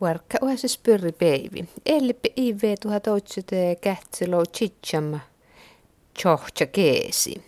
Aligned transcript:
Varkka 0.00 0.38
uudessa 0.42 0.68
spyrri 0.68 1.12
peivi. 1.12 1.64
Ellippe 1.86 2.28
IV 2.36 2.60
1800 2.80 3.74
kähtselo 3.80 4.42
chicham 4.44 5.20
chohtja 6.18 6.66
keesi. 6.66 7.44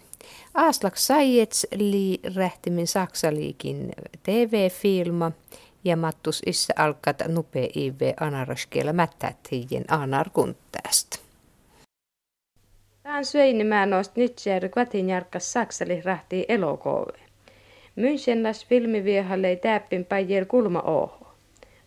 Aaslak 0.54 0.96
Sajets 0.96 1.66
li 1.74 2.20
rähtimin 2.34 2.86
saksaliikin 2.86 3.92
TV-filma 4.22 5.32
ja 5.84 5.96
mattus 5.96 6.42
isse 6.46 6.72
alkat 6.76 7.22
nupe 7.28 7.68
IV 7.74 8.00
anaraskella 8.20 8.92
mättät 8.92 9.36
hiien 9.50 9.84
anar 9.88 10.30
kuntästä. 10.30 11.18
Tään 13.02 13.24
söini 13.24 13.64
mä 13.64 13.86
nost 13.86 14.16
nitsjär 14.16 14.68
kvatin 14.68 15.10
järkkas 15.10 15.52
saksali 15.52 16.00
rähti 16.00 16.44
elokove. 16.48 17.18
Münchennas 17.96 18.66
filmiviehalle 18.66 19.56
täppin 19.56 20.04
päijäl 20.04 20.44
kulma 20.44 20.82
oho. 20.82 21.27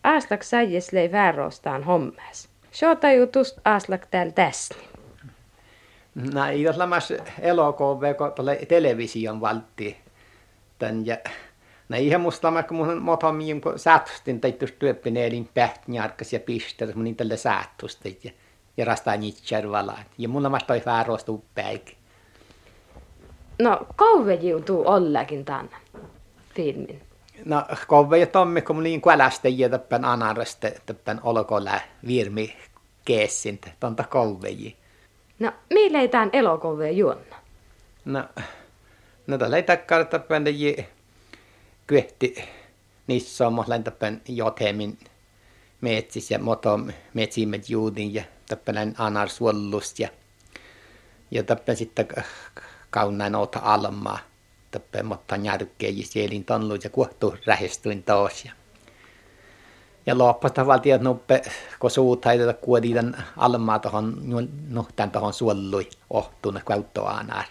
Aaslak 0.04 0.42
säijes 0.42 0.92
lei 0.92 1.12
väärostaan 1.12 1.84
hommas. 1.84 2.48
Shota 2.72 3.12
jutust 3.12 3.58
aaslak 3.64 4.06
täällä 4.06 4.32
täsni. 4.32 4.88
No, 6.14 6.50
jos 6.50 6.76
lamas 6.76 7.12
elokuva, 7.40 8.14
kun 8.14 8.32
television 8.68 9.40
valtti 9.40 9.96
tän 10.78 11.06
ja 11.06 11.16
No 11.88 11.98
ihan 11.98 12.20
musta 12.20 12.48
lamas, 12.48 12.64
kun 12.66 12.76
mun 12.76 13.02
motomiin, 13.02 13.60
kun 13.60 13.78
säätustin 13.78 14.40
teittus 14.40 14.72
työppineelin 14.72 15.48
pähtnjarkas 15.54 16.32
ja 16.32 16.40
pisteräs, 16.40 16.94
mun 16.94 17.16
tälle 17.16 17.36
säätusti 17.36 18.20
ja, 18.24 18.30
ja 18.76 18.84
rastaa 18.84 19.14
valaat. 19.70 20.06
Ja 20.18 20.28
mun 20.28 20.42
lamas 20.42 20.64
toi 20.64 20.82
väärostu 20.86 21.44
päikin. 21.54 21.96
No, 23.58 23.86
kauve 23.96 24.34
joutuu 24.34 24.82
ollakin 24.86 25.44
tänne 25.44 25.76
filmin 26.54 27.11
no 27.44 27.64
kove 27.86 28.18
ja 28.18 28.26
tommi 28.26 28.62
kun 28.62 28.82
niin 28.82 29.00
kuälästä 29.00 29.48
täppän 29.70 30.04
anaraste 30.04 30.80
täppän 30.86 31.20
olkolla 31.22 31.80
virmi 32.06 32.56
keessin 33.04 33.60
tonta 33.80 34.04
koveji. 34.04 34.76
No, 35.38 35.52
millä 35.70 36.00
ei 36.00 36.08
tämän 36.08 36.30
elokove 36.32 36.90
juonna? 36.90 37.36
No, 38.04 38.24
no 39.26 39.38
tällä 39.38 39.56
ei 39.56 39.62
takkar 39.62 40.04
täppän 40.04 40.60
ji 40.60 40.86
kyhti 41.86 42.44
niissä 43.06 43.46
on 43.46 43.52
mohlan 43.52 43.84
täppän 43.84 44.22
jothemin 44.28 44.98
metsis 45.80 46.30
ja 46.30 46.38
motom 46.38 46.92
metsimet 47.14 47.70
juudin 47.70 48.14
ja 48.14 48.22
täppän 48.48 48.94
anar 48.98 49.28
suollust 49.28 49.98
ja 49.98 50.08
ja 51.30 51.42
täppän 51.42 51.76
sitten 51.76 52.08
kaunain 52.90 53.34
ota 53.34 53.60
almaa 53.62 54.18
tappe 54.72 55.02
mutta 55.02 55.36
järkeä 55.36 55.90
sielin 56.04 56.44
tonlu 56.44 56.74
ja 56.74 56.90
kuohtu 56.90 57.34
rähistuin 57.46 58.02
taas. 58.02 58.44
Ja, 58.44 58.52
ja 60.06 60.18
loppasta 60.18 60.66
valtiot 60.66 61.02
nuppe, 61.02 61.42
kun 61.78 61.90
suutaita 61.90 62.54
kuoditan 62.54 63.16
almaa 63.36 63.78
tuohon, 63.78 64.16
nuhtaan 64.68 65.10
tuohon 65.10 65.32
suollui 65.32 65.88
ohtuna 66.10 66.60
kauttoaanaar. 66.64 67.44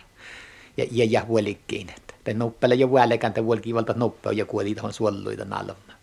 Ja, 0.77 0.85
ja, 0.91 1.05
ja 1.09 1.27
vuolikkiin. 1.27 1.89
Että 1.89 2.33
nuppele 2.33 2.75
jo 2.75 2.89
vuolikään, 2.89 3.31
että 3.31 3.45
vuolikivalta 3.45 3.93
nuppe 3.93 4.31
ja 4.31 4.45
kuodi 4.45 4.75
tuohon 4.75 4.93
suolluitan 4.93 5.53
almaa. 5.53 5.97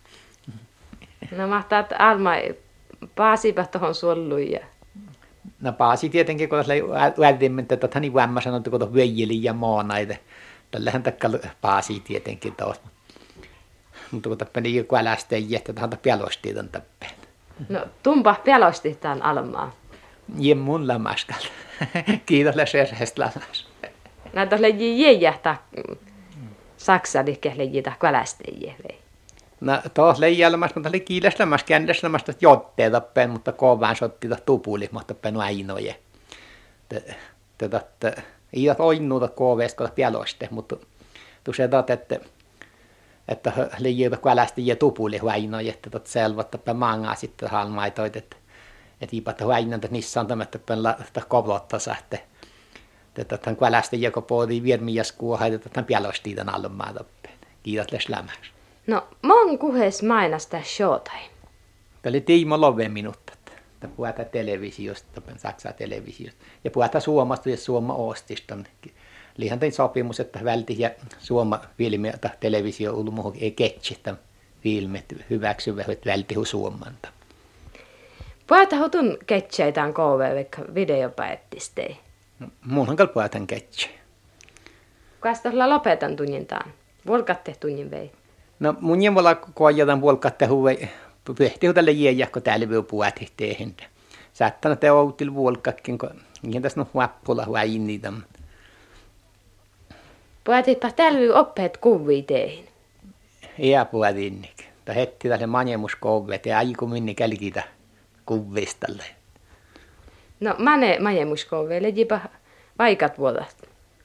No 1.31 1.49
mahtaa, 1.49 1.81
että 1.81 1.97
alma 1.99 2.31
paasipa 3.15 3.65
tuohon 3.65 3.95
suollui 3.95 4.53
ja 4.53 4.61
No 5.61 5.73
paasi 5.73 6.09
tietenkin, 6.09 6.49
kun 6.49 6.59
tässä 6.59 6.73
oli 6.73 6.83
että 7.71 7.89
hän 7.95 8.03
niin 8.03 8.15
vämmä 8.15 8.41
sanoi, 8.41 8.59
että 8.59 8.71
kun 8.71 8.95
veijeli 8.95 9.43
ja 9.43 9.53
maanaita 9.53 10.15
tällähän 10.71 11.03
takka 11.03 11.31
paasi 11.61 12.01
tietenkin 12.01 12.55
taas. 12.57 12.81
Mutta 14.11 14.29
kun 14.29 14.39
tappani 14.39 14.75
joku 14.75 14.97
älästeen 14.97 15.51
jättä, 15.51 15.73
tahanta 15.73 15.97
pialosti 15.97 16.55
tämän 16.55 16.69
tappeen. 16.69 17.13
No 17.69 17.87
tumpa 18.03 18.35
pialosti 18.45 18.95
tämän 18.95 19.23
almaa. 19.23 19.73
Ja 20.39 20.57
mun 20.57 20.89
lamaskal. 20.89 21.41
Kiitos 22.27 22.57
läsärhestä 22.57 23.23
lamas. 23.23 23.69
Näitä 24.33 24.57
on 24.57 24.63
leji 24.63 25.03
jäjähtä 25.03 25.57
saksa 26.77 27.25
liikkeelle 27.25 27.65
jitä 27.65 27.93
kvälästejä 28.01 28.75
vei. 28.89 28.99
No 29.61 29.83
tuossa 29.95 30.21
leijalmas, 30.21 30.75
mutta 30.75 30.89
oli 30.89 31.01
kiileslämässä, 31.01 31.67
kändeslämässä 31.67 32.33
jotteet 32.41 32.93
tappeen, 32.93 33.31
mutta 33.31 33.53
kovaan 33.53 33.97
sotti 33.97 34.29
tupuli, 34.47 34.89
mutta 34.93 35.15
tappeen 35.15 35.37
ainoja. 35.37 35.95
Tätä, 37.59 37.83
ei 38.53 38.71
ole 38.71 38.77
oinnuuta 38.79 39.29
KVS, 39.29 39.75
kun 39.75 39.89
pialoiste, 39.95 40.49
mutta 40.51 40.77
tuossa 41.45 41.71
dat, 41.71 41.91
että 41.91 42.21
että 43.29 43.53
liijuta 43.79 44.17
kun 44.17 44.33
älästi 44.33 44.67
ja 44.67 44.77
tupuli 44.77 45.19
huaino, 45.19 45.59
että 45.61 45.91
tot 45.91 46.07
selvat, 46.07 46.55
että 46.55 46.75
mangaa 46.75 47.15
sitten 47.15 47.51
halmaitoit, 47.51 48.17
että 48.17 48.37
että 49.01 49.17
ipata 49.17 49.45
huaino, 49.45 49.75
että 49.75 49.89
niissä 49.91 50.21
on 50.21 50.27
tämä, 50.27 50.43
että 50.43 50.59
että 51.01 51.23
kovlotta 51.29 51.79
sähte. 51.79 52.25
Että 53.19 53.39
tämän 53.39 53.59
älästi 53.63 54.03
ja 54.03 54.11
kun 54.11 54.23
poodi 54.23 54.63
viermiäs 54.63 55.13
kuoha, 55.13 55.47
että 55.47 55.69
tämän 55.69 55.85
pialosti 55.85 56.35
tämän 56.35 56.55
almaa 56.55 56.93
toppeen. 56.93 57.35
Kiitos 57.63 57.93
les 57.93 58.09
lämmäs. 58.09 58.37
No, 58.87 59.07
mon 59.23 59.59
kuhes 59.59 60.03
mainasta 60.03 60.63
shotai. 60.63 61.21
Tämä 62.03 62.11
oli 62.11 62.21
Tiimo 62.21 62.61
Love 62.61 62.89
minuutta 62.89 63.33
että 63.79 63.89
puhutaan 63.89 64.29
televisiosta, 64.29 65.23
Saksa 65.37 65.73
televisiosta. 65.73 66.45
Ja 66.65 66.71
puhutaan 66.71 67.03
Suomasta 67.03 67.51
ja 67.51 67.57
Suoma 67.57 67.95
Oostista. 67.95 68.57
Lihan 69.37 69.59
tein 69.59 69.73
sopimus, 69.73 70.21
että 70.21 70.41
välti 70.45 70.77
ja 70.79 70.91
Suoma 71.19 71.61
filmi 71.79 72.13
tai 72.21 72.31
televisio 72.41 72.93
ulmuhu 72.93 73.35
ei 73.41 73.51
ketsi, 73.51 73.95
että 73.95 74.15
filmit 74.61 75.05
hyväksyvät, 75.31 76.07
välti 76.07 76.35
Suomanta. 76.45 77.09
Puhutaan 78.47 78.83
hotun 78.83 79.19
ketseitään 79.27 79.95
KV, 79.95 80.35
vaikka 80.35 80.63
videopäättistei. 80.75 81.97
No, 82.39 82.47
munhan 82.65 82.97
kalpa 82.97 83.13
puhutaan 83.13 83.47
ketse. 83.47 83.89
Kuka 85.15 85.69
lopetan 85.69 86.17
tunnintaan? 86.17 86.73
Volkatte 87.07 87.57
tunnin 87.61 87.91
vei. 87.91 88.13
No 88.61 88.75
mun 88.81 89.03
jämolla 89.03 89.35
koajataan 89.35 90.01
volkatte 90.01 90.47
huvei 90.47 90.89
Pehti 91.35 91.73
tälle 91.75 91.91
jäjäkko 91.91 92.41
täällä 92.41 92.71
voi 92.71 92.83
puhua 92.83 93.07
tehdä. 93.37 93.87
Saattana 94.33 94.77
te 94.77 94.93
outil 94.93 95.35
vuolkakin, 95.35 95.99
kun 95.99 96.11
ihan 96.49 96.63
tässä 96.63 96.81
on 96.81 96.87
huappulla 96.95 97.47
vai 97.53 97.79
niitä. 97.79 98.13
Puhutitpa 100.45 100.91
täällä 100.91 101.41
oppeet 101.41 101.77
kuvia 101.77 102.23
teihin. 102.23 102.69
Ei 103.59 103.73
puhutin. 103.91 104.49
Tai 104.85 104.95
heti 104.95 105.29
tälle 105.29 105.47
manjemuskovet 105.47 106.47
ja 106.47 106.59
aiku 106.59 106.87
minni 106.87 107.15
kälkitä 107.15 107.63
kuvistalle. 108.27 109.05
No 110.41 110.55
mane 110.59 110.99
manjemuskoveille 111.01 111.89
jipa 111.89 112.21
vaikat 112.79 113.19
vuodat. 113.19 113.57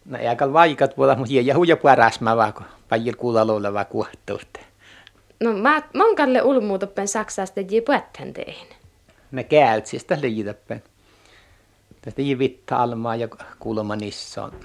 No 0.05 0.17
ei 0.17 0.27
aika 0.27 0.53
vaikat 0.53 0.97
vuodat, 0.97 1.17
mutta 1.17 1.33
jäjä 1.33 1.55
huja 1.55 1.77
puhurasmaa 1.77 2.37
vaan, 2.37 2.53
kun 2.53 2.65
paljon 2.89 3.17
kuulaloilla 3.17 3.73
vaan 3.73 3.85
kuhtuutte. 3.85 4.62
No 5.43 5.53
mä 5.53 5.81
monkalle 5.93 6.41
ulmuutoppen 6.41 7.07
saksasta 7.07 7.59
ji 7.61 7.81
puetten 7.81 8.33
teihin. 8.33 8.67
Ne 9.31 9.43
käältsistä 9.43 10.21
liitäppen. 10.21 10.83
Tästä 12.01 12.21
ji 12.21 12.39
vitta 12.39 12.77
almaa 12.77 13.15
ja 13.15 13.27
kuulema 13.59 13.95
niissä 13.95 14.43
on 14.43 14.59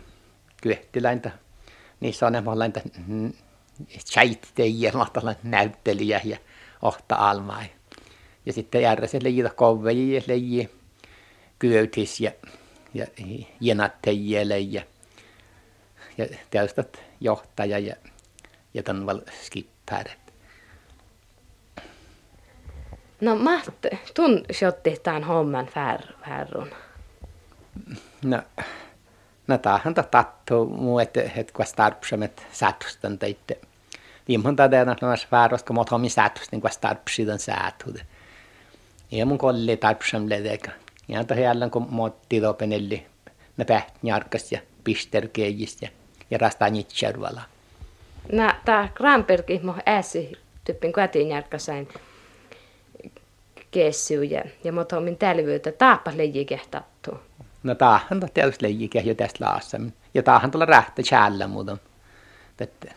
kyhtiläintä. 0.63 1.31
Niissä 2.01 2.27
on 2.27 2.35
emmoillainta 2.35 2.81
tjaittejä, 4.13 4.93
mahtalla 4.93 5.35
näyttelijä 5.43 6.21
ja 6.25 6.39
ohta 6.83 7.15
almaa. 7.15 7.65
Ja 8.47 8.53
sitten 8.53 8.83
järjessä 8.83 9.19
liitä 9.23 9.51
koveja 9.51 10.15
ja 10.15 10.23
leiji 10.27 10.71
kyötis 11.59 12.21
ja, 12.21 12.33
ja 12.95 13.07
jenatteijälle 13.61 14.59
ja, 14.59 14.83
ja 16.19 16.27
tietysti 16.51 16.83
johtaja 17.21 17.79
ja, 17.79 17.97
ja 18.75 18.83
tämän 18.83 19.23
skippäret. 19.45 20.28
No 23.21 23.37
Matt, 23.37 23.87
tun 24.15 24.45
shotti 24.53 24.97
tämän 25.03 25.25
homman 25.25 25.67
fär, 25.67 26.03
färrun. 26.29 26.71
No, 28.25 28.43
no 29.47 29.59
tämähän 29.59 29.95
tattu 30.11 30.67
muu, 30.67 30.99
että 30.99 31.23
et 31.37 31.53
kun 31.53 31.67
starpsamet 31.67 32.47
sätustan 32.53 33.19
teitte. 33.19 33.59
Tiimon 34.25 34.57
tätä 34.57 34.81
on 34.81 34.97
näissä 35.09 35.29
färrosta, 35.31 35.67
kun 35.67 35.75
muut 35.75 35.91
hommin 35.91 36.11
sätusta, 36.11 36.49
niin 36.51 36.61
kun 36.61 36.71
starpsidan 36.71 37.39
sätude. 37.39 38.07
Ja 39.11 39.27
mun 39.27 39.39
kolli 39.39 39.77
tarpsam 39.77 40.29
ledeka. 40.29 40.71
Ja 41.09 41.25
tähän 41.25 41.45
jälleen 41.45 41.71
kun 41.71 41.87
muotti 41.91 42.41
topenelli 42.41 43.07
ne 43.57 43.65
pähtnjarkas 43.65 44.53
ja 44.53 44.61
pisterkeijistä 44.85 45.87
ja, 45.87 45.91
ja 46.31 46.39
rastaa 46.39 46.71
nitsärvala. 46.71 47.43
No, 48.33 48.53
tämä 48.65 48.89
Granbergi 48.95 49.61
mun 49.63 49.81
äsi 49.87 50.33
typpin 50.65 50.93
kotinjarkasain 50.93 51.89
kessyy 51.89 52.08
ja, 54.31 54.43
ja 54.65 54.73
mä 54.73 54.85
tuomin 54.85 55.17
tälvyyttä 55.17 55.73
taappa 55.73 56.13
leijikehtattu. 56.17 57.11
No 57.63 57.75
taahan 57.75 58.25
on 58.25 58.29
tietysti 58.35 58.65
leijikeh 58.65 59.07
jo 59.07 59.15
tästä 59.15 59.45
laassa. 59.45 59.81
Ja 60.15 60.23
taahan 60.23 60.51
tuolla 60.51 60.67
rähtä 60.67 61.03
chäällä 61.03 61.47
muuten. 61.47 61.81
Että 62.61 62.95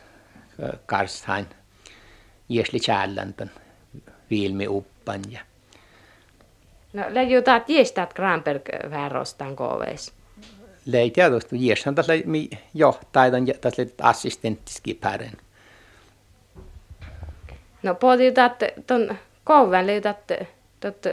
karshain. 0.86 1.48
Jesli 2.50 2.80
chäällän 2.80 3.34
tämän 3.34 3.54
filmi 4.30 4.68
upp 4.68 4.92
nuppan. 5.06 5.32
Ja. 5.32 5.40
No 6.94 7.04
lejutat 7.10 7.70
jästät 7.70 8.14
Granberg 8.14 8.62
värostan 8.92 9.56
koveis. 9.56 10.14
Lei 10.86 11.12
tietysti 11.12 11.68
jästän 11.68 11.96
tässä 11.96 12.14
mi 12.26 12.50
johtajan 12.74 13.48
ja 13.48 13.54
tässä 13.62 13.86
assistenttiski 14.02 14.94
pären. 14.94 15.38
No 17.84 17.96
pohditat 17.96 18.64
ton 18.88 19.18
koven 19.44 19.88
lejutat 19.88 20.32
tot 20.82 21.06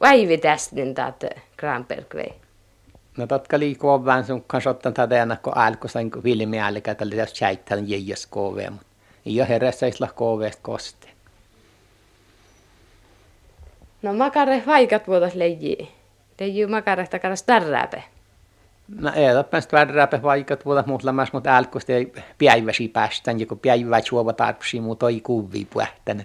väivitästin 0.00 0.94
tat 0.94 1.24
Granberg 1.56 2.14
vei. 2.14 2.34
No 3.16 3.26
totka 3.26 3.58
liikuu 3.58 4.04
vähän 4.04 4.24
sun 4.24 4.44
kanssa 4.46 4.70
ottan 4.70 4.94
tätä 4.94 5.22
enää 5.22 5.36
kun 5.36 5.56
alkoi 5.56 5.90
sain 5.90 6.10
vilmi 6.24 6.60
älkä 6.60 6.94
tällä 6.94 7.16
tässä 7.16 7.34
chaitan 7.34 7.88
jäjäs 7.88 8.26
kove, 8.26 8.70
mutta 8.70 8.86
ei 9.26 9.40
ole 9.40 9.48
herässä 9.48 9.86
isla 9.86 10.08
koste. 10.62 11.08
No 14.02 14.12
makare 14.12 14.62
vaikat 14.66 15.08
vuotas 15.08 15.34
leiji. 15.34 15.92
Leiji 16.40 16.66
makare 16.66 17.06
takara 17.06 17.36
starrape. 17.36 18.04
No 18.88 19.12
ei 19.14 19.30
ole 19.30 19.44
päästä 19.44 19.76
värräpä 19.76 20.22
vaikat 20.22 20.64
vuodas 20.64 20.86
muutlamas, 20.86 21.32
mutta 21.32 21.56
alkuista 21.56 21.92
ei 21.92 22.12
päiväsi 22.44 22.88
päästän, 22.88 23.40
joku 23.40 23.56
päivä 23.56 24.00
suova 24.00 24.32
tarpsi, 24.32 24.80
mutta 24.80 25.08
ei 25.08 25.20
kuvia 25.20 25.66
puhtan. 25.70 26.24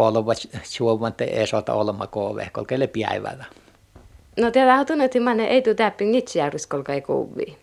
Polva 0.00 0.32
suovan 0.62 1.14
te 1.14 1.24
ei 1.24 1.46
saata 1.46 1.72
olema 1.72 2.06
kove, 2.06 2.48
kolkeille 2.52 2.86
päivällä. 2.86 3.44
No 4.36 4.50
tiedä, 4.50 4.84
tunnetti 4.84 5.20
manne 5.20 5.46
ei 5.46 5.62
tuu 5.62 5.74
täppin 5.74 6.12
nitsijärjys 6.12 6.66
kolkai 6.66 7.00
kuvia. 7.00 7.54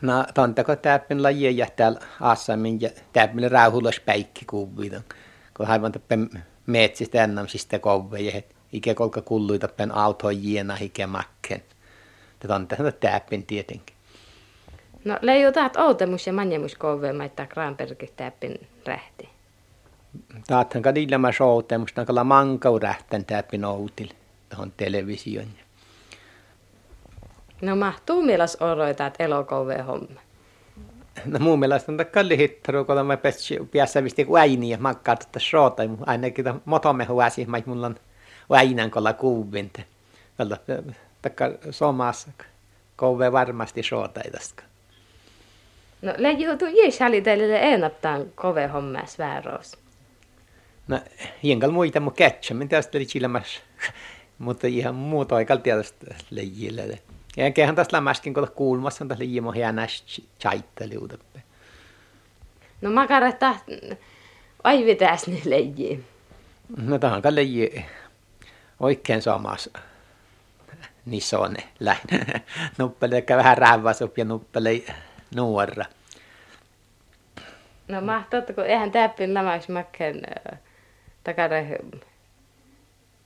No 0.00 0.24
tontako 0.34 0.76
täppin 0.76 1.22
lajia 1.22 1.50
ja 1.50 1.66
täällä 1.76 2.00
Assamin 2.20 2.80
ja 2.80 2.90
täppin 3.12 3.50
rauhulos 3.50 4.00
päikki 4.00 4.44
kuvia. 4.44 5.00
Kun 5.56 5.66
haivan 5.66 5.92
täppin 5.92 6.30
metsistä 6.66 7.24
ennamsista 7.24 7.78
koveja, 7.78 8.42
ikä 8.72 8.94
kolka 8.94 9.22
kulluita 9.22 9.68
pen 9.68 9.94
autojiena 9.94 10.76
ikä 10.80 11.06
makken. 11.06 11.62
Tätä 12.40 12.54
on 12.54 12.68
täppin 13.00 13.46
tietenkin. 13.46 13.96
No 15.04 15.18
leiju 15.22 15.52
taat 15.52 15.76
outemus 15.76 16.26
ja 16.26 16.32
manjemus 16.32 16.74
kove 16.74 17.12
maittaa 17.12 17.46
Granbergit 17.46 18.16
täppin 18.16 18.66
rähti. 18.86 19.27
Taathan 20.46 20.82
ka 20.82 20.94
dilemma 20.94 21.28
outemus, 21.40 21.92
tankalla 21.92 22.24
mankau 22.24 22.78
rähtän 22.78 23.24
täppin 23.24 23.64
outil 23.64 24.08
tuohon 24.48 24.72
televisioon. 24.76 25.48
No 27.62 27.76
mahtuu 27.76 28.22
mielas 28.22 28.56
oroita, 28.56 29.06
että 29.06 29.24
elokove 29.24 29.82
homma. 29.82 30.20
No 31.24 31.38
mun 31.38 31.58
mielestä 31.58 31.92
on 31.92 31.98
kalli 32.12 32.38
hittaru, 32.38 32.84
kun 32.84 33.06
mä 33.06 33.16
päässä 33.72 34.04
visti 34.04 34.26
äini 34.38 34.70
ja 34.70 34.78
makkaa 34.78 35.16
tätä 35.16 35.38
soota. 35.38 35.82
Ainakin 36.06 36.44
motomme 36.64 37.04
huasi, 37.04 37.42
että 37.42 37.62
mulla 37.66 37.86
on 37.86 37.96
äinän 38.56 38.90
kolla 38.90 39.12
kuuvinta. 39.12 39.80
Takka 41.22 41.44
somassa 41.70 42.28
kove 42.96 43.32
varmasti 43.32 43.82
soota 43.82 44.20
ei 44.20 44.30
tästä. 44.30 44.62
No 46.02 46.14
leiju 46.16 46.56
tuu 46.56 46.68
jäi 46.68 47.20
teille 47.20 47.58
enaptaan 47.60 48.24
kove 48.34 48.66
hommas 48.66 49.18
vääros. 49.18 49.78
No, 50.88 51.00
jengal 51.42 51.70
muita 51.70 52.00
mu 52.00 52.10
kätsä, 52.10 52.54
men 52.54 52.68
tästä 52.68 52.98
oli 52.98 53.06
chilmas. 53.06 53.62
Mutta 54.38 54.66
ihan 54.66 54.94
muuta 54.94 55.36
aikalla 55.36 55.62
tietysti 55.62 56.06
leijillä. 56.30 56.82
Ja 57.36 57.50
kehän 57.50 57.74
tästä 57.74 57.96
lämmäskin, 57.96 58.34
kun 58.34 58.48
kuulmassa 58.54 59.04
on 59.04 59.08
tässä 59.08 59.24
liimo 59.24 59.52
hienästi 59.52 60.24
chaitteliuteppe. 60.40 61.42
No 62.80 62.90
makaretta 62.90 63.54
aivitäs 64.64 65.26
ne 65.26 65.40
leiji. 65.44 66.04
No 66.76 66.98
tähän 66.98 67.22
kan 67.22 67.34
leiji 67.34 67.84
oikein 68.80 69.22
samassa. 69.22 69.70
Niissä 71.06 71.38
on 71.38 71.56
lähinnä. 71.80 72.40
Nuppele 72.78 73.24
vähän 73.28 73.58
räväsup 73.58 74.18
ja 74.18 74.24
nuppele 74.24 74.82
nuora. 75.34 75.84
No 77.88 78.00
mahtoutta, 78.00 78.52
kun 78.52 78.66
eihän 78.66 78.92
täppin 78.92 79.34
lämäis 79.34 79.68
takara 81.28 81.56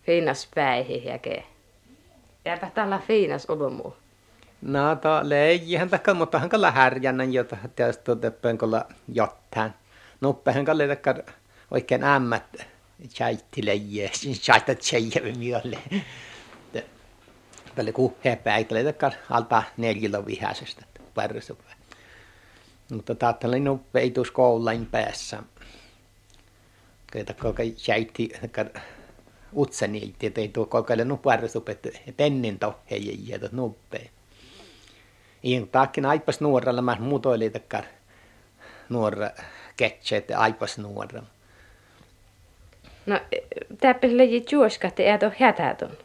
fiinas 0.06 0.48
päihin 0.54 1.04
ja 1.04 1.18
ke. 1.18 1.44
Jääpä 2.44 2.70
tällä 2.74 3.00
fiinas 3.06 3.46
ulumu. 3.48 3.92
No 4.62 4.96
to 4.96 5.20
leijihän 5.22 5.90
takka, 5.90 6.14
mutta 6.14 6.38
hän 6.38 6.48
kalla 6.48 6.70
härjännän 6.70 7.32
jota 7.32 7.56
tietysti 7.76 8.04
tuoteppeen 8.04 8.58
kolla 8.58 8.84
jotain. 9.08 9.72
Nuppehän 10.20 10.64
kalle 10.64 10.88
takka 10.88 11.14
oikein 11.70 12.04
ämmät 12.04 12.66
chaitti 13.08 13.66
leijä, 13.66 14.08
chaita 14.32 14.74
tjeijä 14.74 15.36
miolle. 15.38 15.78
Tälle 17.74 17.92
kuhheen 17.92 18.38
päikälle 18.38 18.84
takka 18.84 19.12
alta 19.30 19.62
neljillä 19.76 20.26
vihäisestä 20.26 20.84
pärsupäin. 21.14 21.76
Mutta 22.92 23.14
taattelin 23.14 23.64
nuppe 23.64 24.00
ei 24.00 24.10
tuus 24.10 24.30
koulain 24.30 24.86
päässä. 24.86 25.42
Takka 27.26 27.54
utsani, 29.56 30.14
että 30.22 30.40
ei 30.40 30.48
tuo 30.48 30.66
kokeile 30.66 31.04
nuparresupet, 31.04 31.86
että 32.06 32.24
ennen 32.24 32.58
tohheijia 32.58 33.16
jätä 33.20 33.48
nuppeen. 33.52 34.10
Iin 35.44 35.68
takin 35.68 36.06
aipas 36.06 36.40
nuoralla, 36.40 36.82
mä 36.82 36.96
muutoili 37.00 37.50
takkar 37.50 37.84
nuora 38.88 39.30
ketset 39.76 40.30
aipas 40.30 40.78
nuora. 40.78 41.22
No, 43.06 43.20
täppis 43.80 44.12
leji 44.12 44.44
juoskat, 44.52 45.00
ei 45.00 45.12
ole 45.12 45.32
hätätön. 45.38 45.98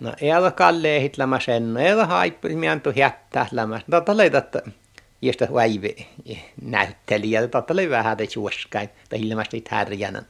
No, 0.00 0.12
ei 0.20 0.34
ole 0.34 0.52
kalle 0.52 1.00
hitlämä 1.00 1.40
sen, 1.40 1.76
ei 1.76 1.94
ole 1.94 2.04
haippi, 2.04 2.56
minä 2.56 2.72
antu 2.72 2.92
hättää 3.02 3.46
lämä. 3.52 3.80
Totta 3.90 4.16
leitat, 4.16 4.56
josta 5.22 5.46
väivi 5.54 6.06
näyttelijä, 6.62 7.48
totta 7.48 7.72
oli 7.72 7.90
vähän 7.90 8.16
te 8.16 8.28
juoskain, 8.34 8.88
tai 9.08 9.20
ilmeisesti 9.20 9.64
härjänän 9.70 10.26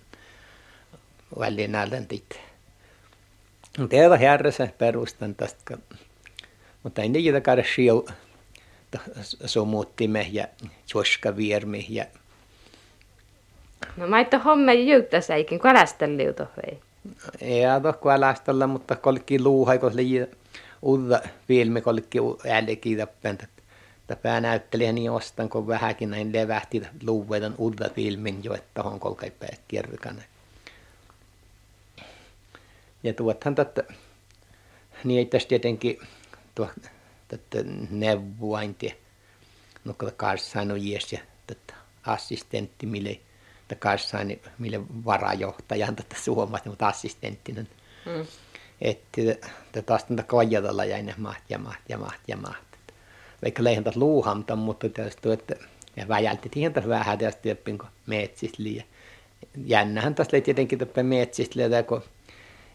väliin 1.39 1.73
näiltä 1.73 2.01
tit. 2.09 2.41
Mutta 3.79 3.97
ei 3.97 4.07
ole 4.07 4.19
härrässä 4.19 4.69
perustan 4.79 5.35
tästä, 5.35 5.79
mutta 6.83 7.03
ei 7.03 7.09
niitä 7.09 7.41
käydä 7.41 7.65
siu 7.75 8.09
sumuttimme 9.45 10.29
ja 10.33 10.47
juoskaviermi 10.95 11.87
ja 11.89 12.05
No 13.97 14.09
maitto 14.09 14.39
homma 14.39 14.73
juutta 14.73 15.21
säikin, 15.21 15.59
kalasteliuto 15.59 16.47
hei. 16.57 16.79
Ei 17.41 17.67
ole 17.67 17.93
kalastella, 17.93 18.67
mutta 18.67 18.97
kolki 18.97 19.43
luuha, 19.43 19.79
kun 19.79 19.93
oli 19.93 20.27
uutta 20.83 21.21
filmi, 21.49 21.81
kolki 21.81 22.19
älki 22.51 22.97
tappen. 22.97 23.39
Täpää 24.07 24.41
näyttelijä 24.41 24.93
niin 24.93 25.11
ostan, 25.11 25.49
kun 25.49 25.67
vähänkin 25.67 26.11
näin 26.11 26.33
levähti 26.33 26.83
luuvetan 27.07 27.55
uutta 27.59 27.91
filmin 27.95 28.45
jo, 28.45 28.55
että 28.55 28.83
on 28.83 29.01
kolkai 29.01 29.31
päät 29.31 29.61
kirkana. 29.69 30.23
Ja 33.07 33.13
tuothan 33.13 33.55
tätä, 33.55 33.85
niin 35.05 35.19
ei 35.19 35.27
tässä 35.27 35.49
tietenkin 35.49 35.99
tuo 36.55 36.69
tätä 37.29 37.59
neuvointia. 37.91 38.95
No 39.85 39.95
kun 39.99 40.13
karssain 40.17 40.73
on 40.73 40.87
jees 40.87 41.13
ja 41.13 41.19
tätä 41.47 41.75
assistentti, 42.07 42.87
mille 42.87 43.21
karssain, 43.79 44.43
mille 44.59 44.81
varajohtajan 45.05 45.97
tätä 45.97 46.17
suomasta, 46.23 46.69
mutta 46.69 46.89
assistenttina. 46.89 47.63
Mm. 48.07 48.27
Että 48.81 49.21
taas 49.87 50.05
tätä 50.05 50.23
kojatalla 50.23 50.85
jäi 50.85 51.03
ne 51.03 51.15
maht 51.19 51.51
ja 51.51 51.59
maht 51.59 51.81
ja 51.89 51.99
maht 51.99 52.21
ja 52.29 52.37
maht. 52.37 52.67
Vaikka 53.43 53.65
leihän 53.65 53.85
taas 53.85 53.97
luuhamta, 53.97 54.57
mutta 54.57 54.89
tietysti, 54.89 55.33
että 55.33 55.55
ja 55.97 56.09
väjälti 56.09 56.51
ihan 56.57 56.73
tässä 56.73 56.89
vähän 56.89 57.19
tästä 57.19 57.43
työppin 57.43 57.79
kuin 57.79 57.91
metsistä 58.07 58.63
liian. 58.63 58.87
Jännähän 59.65 60.15
tässä 60.15 60.37
oli 60.37 60.43
tietenkin 60.43 60.79
täppä 60.79 61.03
metsistä 61.03 61.57
liian, 61.57 61.73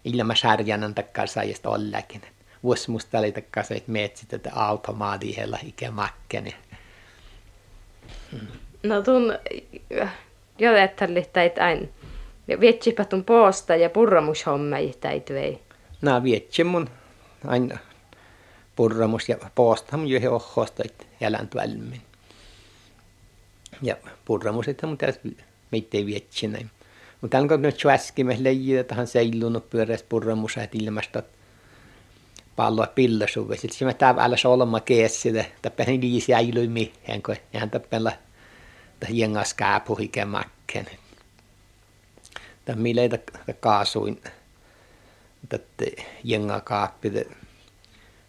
ilma 0.05 0.35
särjänän 0.35 0.95
takkaan 0.95 1.27
sai 1.27 1.53
ollakin 1.65 2.21
vuosi 2.63 2.91
musta 2.91 3.19
oli 3.19 3.31
takaisin, 3.31 3.77
että 3.77 3.91
meet 3.91 4.17
sitten 4.17 4.37
että 4.37 4.51
automaatihella 4.53 5.57
ikä 5.63 5.91
makkeni. 5.91 6.55
No 8.83 9.01
tun 9.01 9.33
jodettali 10.59 11.25
tai 11.33 11.51
aina. 11.59 11.87
Ja 12.47 12.59
viettipä 12.59 13.05
tun 13.05 13.23
poosta 13.23 13.75
ja 13.75 13.89
purramushomma 13.89 14.75
täit 15.01 15.29
vei. 15.29 15.59
No 16.01 16.23
vietsi 16.23 16.63
mun 16.63 16.89
aina 17.47 17.77
purramus 18.75 19.29
ja 19.29 19.37
poosta 19.55 19.97
mun 19.97 20.07
johe 20.07 20.27
jälän 21.19 21.49
välmin. 21.55 22.01
Ja 23.81 23.95
purramus, 24.25 24.67
että 24.67 24.87
mun 24.87 24.97
täytyy 24.97 25.37
mitään 25.71 26.05
vietsi 26.05 26.47
näin. 26.47 26.69
Mutta 27.21 27.37
on 27.37 27.61
nyt 27.61 27.79
että 28.79 28.95
hän 28.95 29.07
seilunut 29.07 29.69
pyörässä 29.69 30.05
purramusa, 30.09 30.63
että 30.63 30.77
ilmasta, 30.81 31.19
että 31.19 31.37
palloa 32.55 32.87
pillasuve. 32.87 33.57
Sitten 33.57 33.77
se 33.77 33.85
mä 33.85 33.93
täällä 33.93 34.37
solma 34.37 34.79
että 35.45 35.83
niin 35.87 36.01
liisi 36.01 36.33
äilyi 36.33 36.67
mihin, 36.67 37.23
kun 37.25 37.35
hän 37.53 37.69
tappella 37.69 38.11
jengas 39.09 39.53
kääpu 39.53 39.95
hiken 39.95 40.27
makken. 40.27 40.87
Tämä 42.65 42.81
mileitä 42.81 43.19
kaasuin 43.59 44.21
Tätä 45.49 45.85
jenga 46.23 46.61
kaappi. 46.61 47.13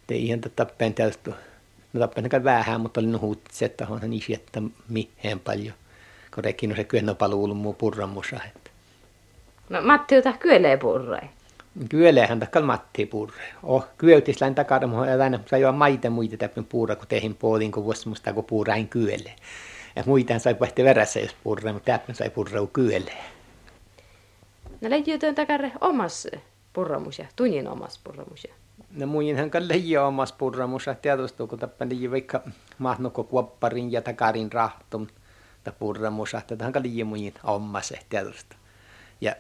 Det 0.09 0.17
ihan 0.17 0.41
tappeen 0.57 0.95
täystä. 0.95 1.31
No 1.93 2.01
tappeen 2.01 2.45
vähän, 2.45 2.81
mutta 2.81 3.01
oli 3.01 3.09
nuhutse, 3.09 3.65
että 3.65 3.87
on 3.91 4.01
hän 4.01 4.13
että 4.35 4.63
miheen 4.89 5.41
paljon. 5.41 5.75
Kun 6.35 6.45
rekin 6.45 6.71
on 6.71 6.77
se 6.77 6.85
paluulu 7.17 7.55
muu 7.55 7.73
purramusa. 7.73 8.41
No 9.69 9.83
Matti 9.83 10.15
jota 10.15 10.33
kyelee 10.33 10.77
purrai. 10.77 11.29
Kyölehän 11.89 12.41
takkal 12.41 12.63
Matti 12.63 13.07
purre. 13.07 13.43
Oh, 13.63 13.87
takara, 14.55 14.87
mutta 14.87 15.23
aina 15.23 15.41
sai 15.47 15.61
jo 15.61 15.73
maita 15.73 16.11
muita 16.11 16.37
täppän 16.37 16.65
puura, 16.65 16.97
kun 16.97 17.07
tehin 17.07 17.35
puolin, 17.35 17.73
kun 17.73 17.85
vuosi 17.85 18.09
musta, 18.09 18.33
kun 18.33 18.45
puurain 18.45 18.89
kyöle. 18.89 19.33
Ja 19.97 20.03
muita 20.07 20.39
sai 20.39 20.55
pohti 20.55 20.85
verässä, 20.85 21.21
jos 21.21 21.37
purre, 21.45 21.73
mutta 21.73 21.93
täppän 21.93 22.15
sai 22.15 22.31
purreu 22.31 22.67
kyöle. 22.67 23.13
No 24.81 24.91
leijuuteen 24.91 25.35
takare 25.35 25.73
omas 25.81 26.29
purramusia, 26.73 27.29
tunnin 27.37 27.69
omas 27.69 28.01
purramusia. 28.05 28.55
No 28.91 29.07
muinhan 29.07 29.51
leijä 29.59 30.07
omas 30.07 30.33
purramusia, 30.33 30.95
tietysti 30.95 31.47
kun 31.47 31.59
täppän 31.59 31.89
leijä 31.89 32.11
vaikka 32.11 32.41
mahnuko 32.79 33.25
kuopparin 33.25 33.93
ja 33.93 34.03
takarin 34.03 34.53
rahtum, 34.53 35.07
ta 35.65 35.73
purramusia, 35.73 36.41
tähän 36.59 36.73
leijä 36.83 37.05
muin 37.05 37.35
omas 37.45 37.93
tietysti 38.09 38.57
ja 39.23 39.35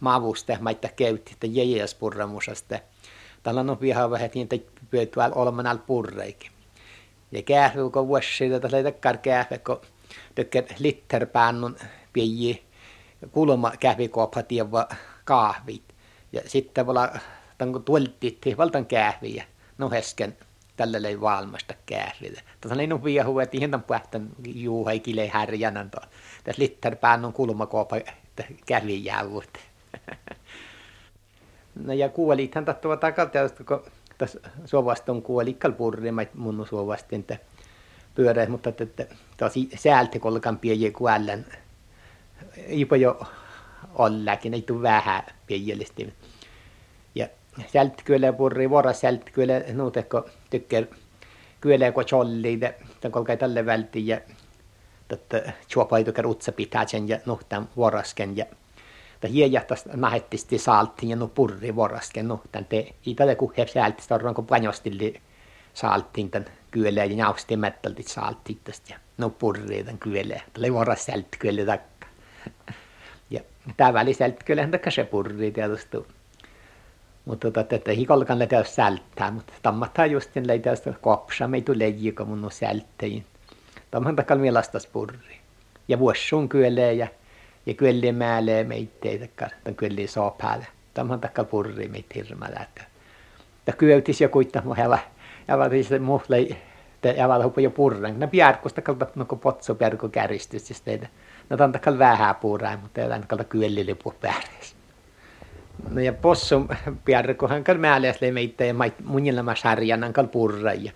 mavusta 0.00 0.56
maita 0.60 0.88
käytti, 0.88 1.32
että 1.32 1.46
jäjäs 1.46 1.94
purramusasta. 1.94 2.78
Tällä 3.42 3.60
on 3.60 3.80
viha 3.80 4.10
vähän 4.10 4.30
niin, 4.34 4.48
että 4.50 4.82
pyötyä 4.90 5.30
olemaan 5.34 5.66
al 5.66 5.78
purreikin. 5.78 6.50
Ja 7.32 7.42
kähvy, 7.42 7.90
kun 7.90 8.08
vuosi 8.08 8.44
että 8.44 8.68
se 8.68 8.82
takkar 8.82 9.18
kähvy, 9.18 9.58
kun 9.58 9.80
tykkää 10.34 10.62
litterpäännun 10.78 11.76
pieni 12.12 12.62
kulma 13.32 13.72
kähvikoppa 13.80 14.42
tieva 14.42 14.88
kahvit. 15.24 15.82
Ja 16.32 16.40
sitten 16.46 16.86
vola 16.86 17.08
tämän 17.58 17.82
tuoltit 17.82 18.40
valtan 18.56 18.86
kähviä, 18.86 19.44
no 19.78 19.90
hesken 19.90 20.36
tällä 20.76 21.02
lei 21.02 21.20
valmasta 21.20 21.74
kähviä. 21.86 22.42
Tässä 22.60 22.82
on 22.94 23.04
viha 23.04 23.24
huve, 23.24 23.42
että 23.42 23.56
ihan 23.56 23.82
pähtän 23.82 24.28
juuhaikille 24.44 25.28
härjänän. 25.28 25.90
Tässä 25.90 26.62
litterpäännun 26.62 27.32
kulmakoppa 27.32 27.96
että 28.38 28.54
kävi 28.66 29.04
jäävut. 29.04 29.58
no 31.84 31.92
ja 31.92 32.08
kuolithan 32.08 32.64
tahtova 32.64 32.96
takalta, 32.96 33.38
kun 33.66 33.82
sovaston 34.64 35.22
kuoli 35.22 35.54
kalpurri, 35.54 36.10
mun 36.34 36.66
sovastin, 36.70 37.20
että 37.20 37.38
pyöreä, 38.14 38.48
mutta 38.48 38.70
että 38.70 39.06
tosi 39.36 39.68
säältä 39.76 40.18
kolkan 40.18 40.58
pieni 40.58 40.90
kuollen. 40.90 41.46
Ipa 42.68 42.96
jo 42.96 43.20
ollakin, 43.94 44.54
ei 44.54 44.62
tule 44.62 44.82
vähän 44.82 45.22
pienellisesti. 45.46 46.14
Ja 47.14 47.28
sieltä 47.66 48.02
kyllä 48.04 48.32
purri 48.32 48.70
vuoro 48.70 48.92
sieltä 48.92 49.30
kyllä 49.32 49.54
nuute, 49.72 50.02
kun 50.02 50.24
tykkää 50.50 50.82
kyllä 51.60 51.92
kun 51.92 52.04
cholli, 52.04 52.58
että 52.62 53.10
kolkai 53.10 53.36
tälle 53.36 53.66
vältiin 53.66 54.06
ja 54.06 54.20
että 55.14 55.52
juopaitukar 55.74 56.26
utsa 56.26 56.52
pitää 56.52 56.86
sen 56.86 57.08
ja 57.08 57.18
nuhtan 57.26 57.68
vuorasken 57.76 58.36
ja 58.36 58.44
ta 59.20 59.28
hiejahtas 59.28 59.84
nahettisti 59.86 60.58
saaltiin 60.58 61.10
ja 61.10 61.16
no 61.16 61.28
purri 61.28 61.74
vuorasken 61.74 62.28
nuhtan 62.28 62.64
te 62.64 62.94
i 63.06 63.14
tätä 63.14 63.34
kun 63.34 63.52
he 63.56 63.66
säälti 63.66 64.02
starran 64.02 64.34
kun 64.34 64.46
panjostilli 64.46 65.20
saaltiin 65.74 66.30
tän 66.30 66.44
kyölle 66.70 67.06
ja 67.06 67.16
nausti 67.16 67.56
mettälti 67.56 68.02
saaltiin 68.02 68.58
tästä 68.64 68.92
ja 68.92 68.98
no 69.18 69.30
purri 69.30 69.84
tän 69.84 69.98
kyölle 69.98 70.42
tälle 70.52 70.72
vuoras 70.72 71.04
säälti 71.04 71.38
kyölle 71.38 71.64
takka. 71.64 72.06
Ja 73.30 73.40
tää 73.76 73.92
väli 73.92 74.14
säälti 74.14 74.44
kyölle 74.44 74.68
takka 74.68 74.90
se 74.90 75.04
purri 75.04 75.52
tietysti. 75.52 75.96
Mutta 77.24 77.50
tota, 77.50 77.76
että 77.76 77.92
hikolkan 77.92 78.38
le 78.38 78.46
täys 78.46 78.74
sälttää, 78.74 79.30
mutta 79.30 79.52
tammattaa 79.62 80.06
justin 80.06 80.44
täys 80.62 80.82
kopsa, 81.00 81.48
me 81.48 81.56
ei 81.56 81.62
tule 81.62 81.78
leijiko 81.78 82.24
mun 82.24 82.50
sälttäjin. 82.50 83.24
Tamhan 83.96 84.16
takal 84.16 84.38
mielastas 84.38 84.86
purri. 84.86 85.38
Ja 85.88 85.98
vuossun 85.98 86.48
kyölee 86.48 86.92
ja, 86.92 87.06
ja 87.66 87.74
kyölee 87.74 88.12
määlee 88.12 88.64
meitteitä, 88.64 89.50
tämän 89.64 89.76
kyölee 89.76 90.06
soopäälle. 90.06 90.66
Tamhan 90.94 91.20
takal 91.20 91.44
purri 91.44 91.88
meitä 91.88 92.14
hirmää. 92.14 92.66
Ja 93.66 93.72
kyötis 93.72 94.20
ja 94.20 94.28
kuitta 94.28 94.62
mua 94.64 94.74
heva. 94.74 94.98
Ja 95.48 95.58
vaan 95.58 95.70
siis 95.70 96.00
muhlei, 96.00 96.56
ja 97.16 97.28
vaan 97.28 97.44
hupu 97.44 97.60
jo 97.60 97.70
purren. 97.70 98.20
Ne 98.20 98.26
piarkusta 98.26 98.82
kalta 98.82 99.06
nuko 99.14 99.36
potso 99.36 99.74
piarku 99.74 100.08
käristys. 100.08 100.68
Ja 100.68 100.74
sitten, 100.74 101.08
no 101.50 101.56
tämän 101.56 101.72
takal 101.72 101.98
vähän 101.98 102.34
puuraa, 102.34 102.76
mutta 102.76 103.00
ei 103.00 103.08
tämän 103.08 103.26
kalta 103.26 103.44
lipu 103.84 104.14
pääräis. 104.20 104.76
No 105.90 106.00
ja 106.00 106.12
possum 106.12 106.68
piarkuhan 107.04 107.64
kal 107.64 107.78
määleäs 107.78 108.20
meitä 108.32 108.64
ja 108.64 108.74
munilla 109.04 109.42
mä 109.42 109.54
sarjanan 109.54 110.12
kal 110.12 110.26
purra. 110.26 110.72
Ja 110.72 110.92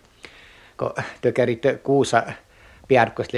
kun 0.76 0.92
tökärit 1.20 1.62
kuusa 1.82 2.22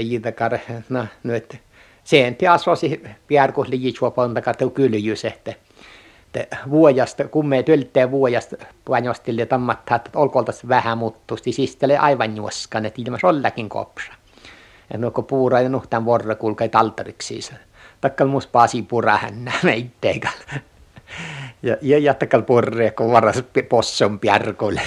jida 0.00 0.32
kar 0.32 0.59
na 0.88 1.06
nyt 1.23 1.61
sen 2.04 2.37
te 2.37 2.49
asvasi 2.49 3.02
piarkos 3.26 3.68
le 3.68 3.76
jitsua 3.76 4.11
ponta 4.11 4.40
kar 4.40 4.56
te 4.56 4.71
kyljys 4.71 5.25
että 5.25 5.54
vuojasta 6.71 7.28
kumme 7.28 7.62
töltää 7.62 8.11
vuojasta 8.11 8.56
panjostille 8.85 9.47
tammattaa 9.47 9.97
että 9.97 10.11
olkoltas 10.14 10.68
vähän 10.68 10.99
muttusti 10.99 11.52
sistele 11.52 11.99
aivan 11.99 12.37
juoskan 12.37 12.87
että 12.87 13.02
ilmas 13.02 13.25
ollakin 13.25 13.68
kopsa. 13.68 14.12
Ja 14.92 14.99
no 14.99 15.11
kun 15.11 15.25
puura 15.25 15.61
ja 15.61 15.68
nuhtan 15.68 16.04
vorra 16.04 16.35
kulkee 16.35 16.68
taltariksi 16.68 17.26
siis. 17.26 17.52
Takkal 18.00 18.26
mus 18.26 18.47
paasi 18.47 18.82
pura 18.82 19.16
hännä 19.16 19.52
meitteikal 19.62 20.32
ja, 21.62 21.76
ja 21.83 21.99
jättäkäl 21.99 22.42
porre, 22.42 22.90
kun 22.90 23.12
varas 23.12 23.45
posson 23.69 24.19
pjärkolle. 24.19 24.81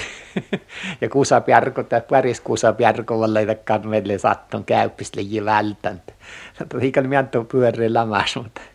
ja 1.01 1.09
kusa 1.09 1.41
pjärko, 1.41 1.83
tai 1.83 2.01
päris 2.09 2.41
kusa 2.41 2.73
pjärko, 2.73 3.19
valla 3.19 3.39
ei 3.39 3.45
takkaan 3.45 3.87
meille 3.87 4.17
sattun 4.17 4.65
käyppistä 4.65 5.21
liian 5.21 5.45
välttänyt. 5.45 6.13
Hiikan 6.81 7.09
miantu 7.09 7.43
pyörre 7.43 7.89
lamas, 7.89 8.35
mutta... 8.35 8.61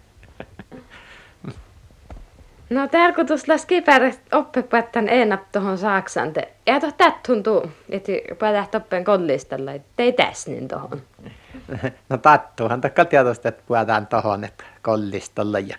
No 2.71 2.89
tarkoitus 2.89 3.49
laski 3.49 3.81
päärät 3.81 4.21
oppipättän 4.33 5.09
enap 5.09 5.41
tuohon 5.53 5.79
Saksan. 5.79 6.33
Ja 6.67 6.81
tuohon 6.81 6.97
tät 6.97 7.23
tuntuu, 7.23 7.71
että 7.89 8.13
päätät 8.39 8.75
oppien 8.75 9.05
kollistella, 9.05 9.73
että 9.73 10.03
ei 10.03 10.13
tässä 10.13 10.51
niin 10.51 10.69
tuohon. 10.69 11.03
No 12.09 12.17
tattuhan 12.17 12.81
takka 12.81 13.05
tietoista, 13.05 13.49
että 13.49 13.63
päätään 13.69 14.07
tuohon, 14.07 14.45
että 14.45 14.65
kollistella. 14.83 15.59
Ja 15.59 15.77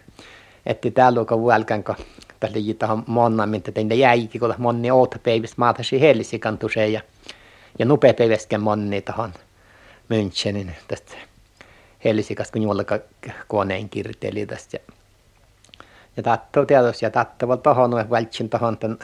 että 0.65 0.91
täällä 0.91 1.19
on 1.19 1.41
vuolkan, 1.41 1.83
kun 1.83 1.95
tässä 2.39 2.59
oli 2.59 2.73
tuohon 2.73 3.03
monna, 3.07 3.45
mitä 3.45 3.71
tein 3.71 3.99
jäikin, 3.99 4.41
kun 4.41 4.55
monni 4.57 4.91
oota 4.91 5.19
päivästä 5.19 5.55
maatasi 5.57 6.01
Hellisikan 6.01 6.57
tuseen 6.57 6.93
ja, 6.93 7.01
ja 7.79 7.85
nupea 7.85 8.13
päiväsken 8.13 8.61
monni 8.61 9.01
tuohon 9.01 9.33
Münchenin 10.09 10.71
tästä 10.87 11.15
Helsikasta, 12.03 12.53
kun 12.53 12.61
juolla 12.61 12.83
koneen 13.47 13.89
kirteli 13.89 14.45
tästä. 14.45 14.77
Ja, 14.77 14.93
ja 16.17 16.23
tatto 16.23 16.65
tietysti, 16.65 17.05
ja 17.05 17.09
tatto 17.09 17.47
vaan 17.47 17.59
tuohon, 17.59 18.09
vältsin 18.09 18.49
tuohon 18.49 18.77
tämän 18.77 18.97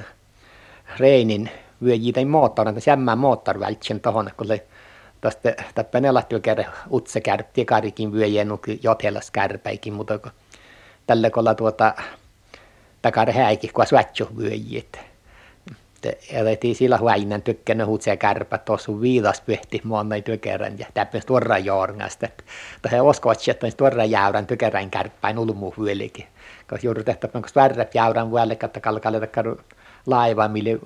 Reinin 1.00 1.50
vyöjiä 1.84 2.14
tai 2.14 2.26
moottorin, 2.26 2.74
tämän 2.74 2.84
jämmän 2.88 3.18
moottor 3.18 3.60
vältsin 3.60 4.00
tuohon, 4.00 4.32
kun 4.38 4.48
se 4.48 4.68
tästä 5.22 5.56
täppä 5.76 6.00
nelattu 6.00 6.40
kerran 6.40 6.74
utse 6.92 7.22
kärpti 7.22 7.66
karikin 7.66 8.14
vyöjiä 8.14 8.46
nuky 8.46 8.80
jotelas 8.84 9.32
kärpäikin, 9.32 9.94
mutta 9.94 10.20
kun 10.20 10.32
tällä 11.08 11.30
kolla 11.30 11.56
tuota 11.56 11.94
takar 13.02 13.32
häikin, 13.32 13.74
kun 13.74 13.86
suatsu 13.86 14.28
vyöjit. 14.38 15.00
Elettiin 16.32 16.76
sillä 16.76 16.98
huainen 16.98 17.42
tykkänä 17.42 17.86
huutsia 17.86 18.18
kärpä 18.18 18.58
tuossa 18.58 19.02
viidas 19.02 19.42
pyhti 19.42 19.82
monnai 19.84 20.22
tykärän 20.22 20.80
ja 20.80 20.86
täppän 20.94 21.22
tuorra 21.26 21.58
joorngasta. 21.58 22.28
Tähän 22.82 23.04
uskoitsi, 23.04 23.52
että 23.52 23.68
tuorra 23.78 24.06
jäyrän 24.06 24.48
tykärän 24.48 24.92
kärppäin 24.92 25.40
ulmu 25.40 25.74
vyölikin. 25.80 26.26
Koska 26.70 26.86
juuri 26.86 27.04
tehtä, 27.04 27.30
onko 27.34 27.50
värrät 27.56 27.96
jäyrän 27.96 28.32
vyölle, 28.32 28.58
että 28.64 28.80
kalkalle 28.80 29.30
laiva, 30.06 30.48
mille 30.48 30.80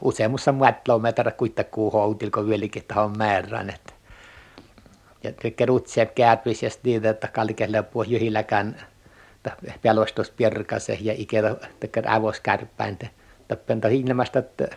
useammassa 0.00 0.52
muutlometra 0.52 1.30
kuittakuu 1.30 1.90
houtil, 1.90 2.30
kun 2.30 2.48
vyölikin 2.48 2.84
tähän 2.88 3.18
määrän. 3.18 3.70
Että 3.70 3.92
ja 5.24 5.32
tykkää 5.32 5.66
utsia 5.70 6.06
kärpis 6.06 6.62
ja 6.62 6.70
että 7.10 7.28
kalkelle 7.28 7.82
puhuu 7.82 8.10
jyhilläkään 8.10 8.76
pelostus 9.82 10.30
pirkase 10.30 10.98
ja 11.00 11.14
ikävä 11.16 11.54
tekee 11.80 12.02
ävoskärpäin. 12.06 12.98
Tappen 13.48 13.80
tahinnemasta, 13.80 14.38
että 14.38 14.68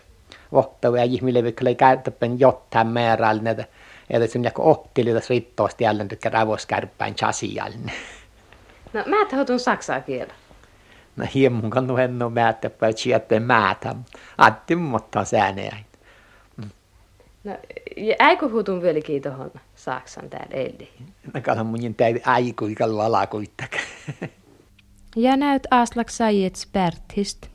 ottava 0.51 0.97
ja 0.97 1.03
ihmille 1.03 1.43
vikle 1.43 1.75
käyttäpän 1.75 2.39
jotain 2.39 2.87
määrällinen. 2.87 3.65
Eli 4.09 4.27
se 4.27 4.39
joku 4.39 4.69
ottili 4.71 5.13
tässä 5.13 5.33
rittoosti 5.33 5.83
jälleen 5.83 6.07
tekee 6.07 6.31
ävoskärpäin 6.35 7.15
chasiallinen. 7.15 7.95
No 8.93 9.03
mä 9.05 9.25
tahdon 9.25 9.59
saksaa 9.59 10.01
kielä. 10.01 10.33
No 11.15 11.25
hieman 11.33 11.69
kannu 11.69 11.95
henno 11.95 12.29
määttäpä, 12.29 12.87
että 12.87 13.01
sieltä 13.01 13.39
määtä. 13.39 13.95
Atti 14.37 14.75
mutta 14.75 15.25
säänejä. 15.25 15.75
No, 17.43 17.57
äikö 18.19 18.49
huutun 18.49 18.81
vieläkin 18.81 19.21
tuohon 19.21 19.51
Saksan 19.75 20.29
täällä 20.29 20.55
eli? 20.55 20.89
No 21.33 21.41
kato 21.41 21.63
mun 21.63 21.95
täytyy 21.95 22.21
äikö 22.25 22.69
ikalla 22.69 23.05
alakuittakaan. 23.05 23.83
Ja 25.15 25.37
näyt 25.37 25.63
Aslak 25.71 26.09
Sajets 26.09 26.67
Berthist. 26.73 27.47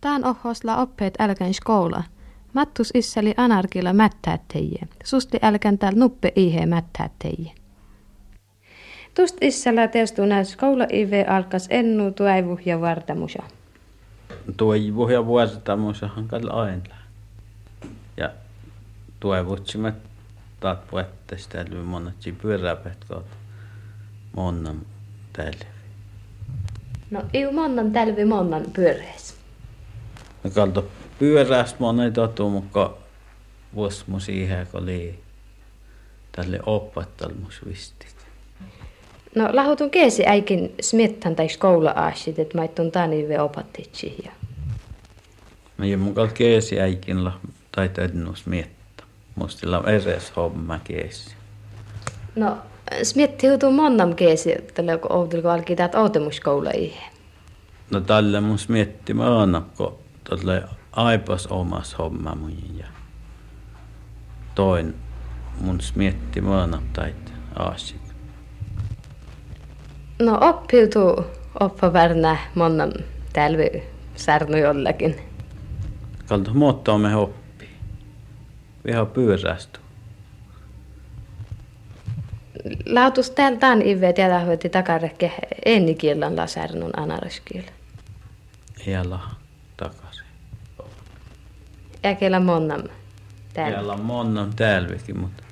Tään 0.00 0.24
ohosla 0.24 0.76
oppeet 0.76 1.14
älkän 1.18 1.54
skola. 1.54 2.04
Mattus 2.52 2.90
issali 2.94 3.34
anarkilla 3.36 3.92
mättättäjiä. 3.92 4.86
Susti 5.04 5.38
älkän 5.42 5.78
täällä 5.78 5.98
nuppe 5.98 6.32
ihe 6.36 6.66
mättättäjiä. 6.66 7.52
Tust 9.14 9.36
issalla 9.40 9.88
testu 9.88 10.26
näis 10.26 10.50
skola 10.50 10.86
ive 10.92 11.24
alkas 11.24 11.66
ennu 11.70 12.12
tuaivu 12.12 12.58
ja 12.64 12.80
vartamusa. 12.80 13.42
Tuaivu 14.56 15.08
ja 15.08 15.26
vartamusa 15.26 16.08
hankal 16.08 16.48
aina. 16.50 16.96
Ja 18.16 18.30
tuaivutsimme 19.20 19.92
taat 20.60 20.88
puettesta 20.90 21.60
eli 21.60 21.74
monatsi 21.74 22.32
pyöräpet 22.32 23.04
kautta 23.08 23.36
monnan 24.36 24.76
tälvi. 25.38 25.66
No 27.10 27.22
ei 27.34 27.52
monnan 27.52 27.92
tälvi 27.92 28.24
monnan 28.24 28.64
pyöreis. 28.72 29.34
No 30.44 30.50
kalto 30.50 30.88
pyörästä 31.18 31.76
monen 31.78 32.12
totu, 32.12 32.50
mutta 32.50 32.90
vuosmu 33.74 34.20
siihen, 34.20 34.66
kun 34.66 34.82
oli 34.82 35.18
tälle 36.32 36.60
opettelmus 36.66 37.60
vistit. 37.68 38.16
No 39.34 39.48
lahutun 39.52 39.90
keesi 39.90 40.26
äikin 40.26 40.74
smiettan 40.80 41.36
tai 41.36 41.48
skoula 41.48 41.90
aasit, 41.90 42.38
että 42.38 42.58
maittun 42.58 42.92
tani 42.92 43.28
ve 43.28 43.40
opatitsi. 43.40 44.16
Ja... 44.24 44.32
No 45.78 45.84
ja 45.84 45.98
mun 45.98 46.14
kalto 46.14 46.34
keesi 46.34 46.80
äikin 46.80 47.24
la, 47.24 47.40
tai 47.72 47.88
täytyy 47.88 48.36
smiettä. 48.36 49.02
Mustilla 49.34 49.84
eres 49.86 50.36
homma 50.36 50.80
keesi. 50.84 51.34
No 52.36 52.58
smietti 53.02 53.48
huutuu 53.48 53.72
monnam 53.72 54.14
keesi, 54.14 54.54
tällä 54.74 54.98
kun 54.98 55.12
outilko 55.12 55.48
alki 55.48 55.76
täät 55.76 55.94
outemuskoula 55.94 56.70
ihe. 56.70 57.02
No 57.90 58.00
tälle 58.00 58.40
mun 58.40 58.58
smietti 58.58 59.14
mä 59.14 59.40
aina, 59.40 59.62
kun 59.76 59.98
tälle 60.30 60.62
aipas 60.92 61.46
omas 61.46 61.98
homma 61.98 62.34
mun 62.34 62.56
ja 62.78 62.86
toin 64.54 64.94
mun 65.60 65.80
smietti 65.80 66.40
mä 66.40 66.60
aina 66.60 66.82
tait 66.92 67.32
aasit. 67.56 68.00
No 70.22 70.38
oppiutuu 70.40 71.24
oppa 71.60 71.92
värnä 71.92 72.36
monnam 72.54 72.90
tälvi 73.32 73.82
särnu 74.16 74.56
jollakin. 74.56 75.16
Kalto 76.26 76.54
muottaa 76.54 76.98
me 76.98 77.16
oppi. 77.16 77.68
Viha 78.86 79.06
pyörästu. 79.06 79.80
Lautus 82.86 83.30
tältään 83.30 83.82
ive 83.82 84.12
tiedä 84.12 84.40
hoiti 84.40 84.68
takarekke 84.68 85.32
ennikielan 85.64 86.36
la 86.36 86.46
särnun 86.46 86.90
anaraskiel. 86.96 87.64
Iällä 88.86 89.18
takaisin. 89.76 90.24
Äkellä 92.04 92.40
monnam 92.40 92.82
Täällä 93.64 93.92
on 93.92 94.00
monnan 94.04 94.54
täälläkin, 94.56 95.18
mutta 95.18 95.42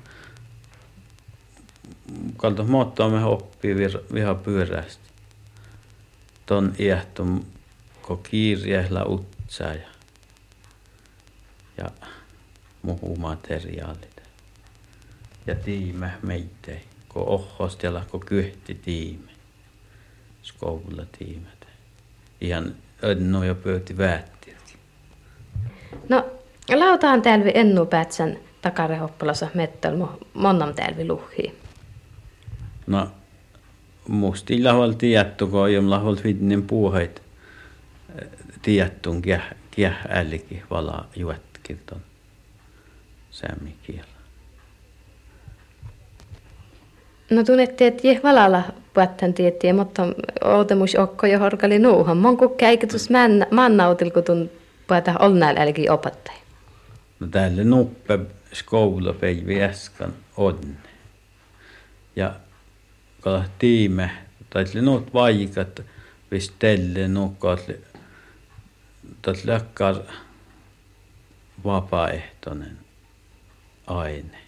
kalta 2.37 2.63
muottaa 2.63 3.09
me 3.09 3.25
oppii 3.25 3.75
viha 4.13 4.35
pyörästi. 4.35 5.09
Ton 6.45 6.73
iähtön 6.79 7.45
ko 8.01 8.17
kiirjählä 8.17 9.05
utsaa 9.05 9.73
ja, 9.73 9.89
ja 11.77 11.85
muu 12.81 13.15
materiaalit. 13.15 14.21
Ja 15.47 15.55
tiime 15.55 16.11
meitä, 16.21 16.71
ko 17.17 17.23
ohhostella 17.33 18.05
ko 18.11 18.19
kyhti 18.19 18.73
tiime. 18.75 19.31
Skoula 20.41 21.05
tiimet. 21.17 21.67
Ihan 22.41 22.75
önnu 23.03 23.43
jo 23.43 23.55
pöyti 23.55 23.97
väättiäkin. 23.97 24.79
No, 26.09 26.25
lautaan 26.75 27.21
tälvi 27.21 27.51
ennu 27.53 27.85
päätsän 27.85 28.37
takarehoppalassa 28.61 29.47
mettal 29.53 30.07
monnam 30.33 30.73
tälvi 30.73 31.07
luhii. 31.07 31.57
No, 32.87 33.11
musti 34.07 34.63
lahol 34.63 34.91
tietty, 34.91 35.47
kun 35.47 35.69
ei 35.69 35.81
lahol 35.81 36.15
vidnin 36.23 36.67
puuheit 36.67 37.21
tiettun 38.61 39.21
kieh, 39.21 39.43
kieh 39.71 39.95
ällikin 40.09 40.63
vala 40.69 41.05
juetkin 41.15 41.79
ton 41.85 42.01
No 47.29 47.43
tunnetti, 47.43 47.85
että 47.85 48.07
jeh 48.07 48.23
valalla 48.23 48.63
puhutan 48.93 49.33
tiettiä, 49.33 49.73
mutta 49.73 50.03
outemus 50.43 50.95
okko 50.95 51.27
jo 51.27 51.39
horkali 51.39 51.79
nuuhan. 51.79 52.17
Mon 52.17 52.37
kukka 52.37 52.65
eikitus 52.65 53.09
mannautil, 53.51 54.11
kun 54.11 54.23
tun 54.23 54.49
puhuta 54.87 55.15
olnääl 55.19 55.57
älki 55.57 55.89
opattaja. 55.89 56.37
No 57.19 57.27
tälle 57.27 57.63
nuppe 57.63 58.19
skoulapäivi 58.53 59.63
äsken 59.63 60.13
onne. 60.37 60.77
Ja 62.15 62.33
kun 63.23 63.43
tiime, 63.59 64.11
tai 64.49 64.63
nuut 64.81 65.13
vaikat, 65.13 65.81
vis 66.31 66.53
tälle 66.59 67.07
nukkaatli, 67.07 67.81
tot 69.21 69.45
läkkar 69.45 69.95
vapaaehtoinen 71.63 72.77
aine. 73.87 74.46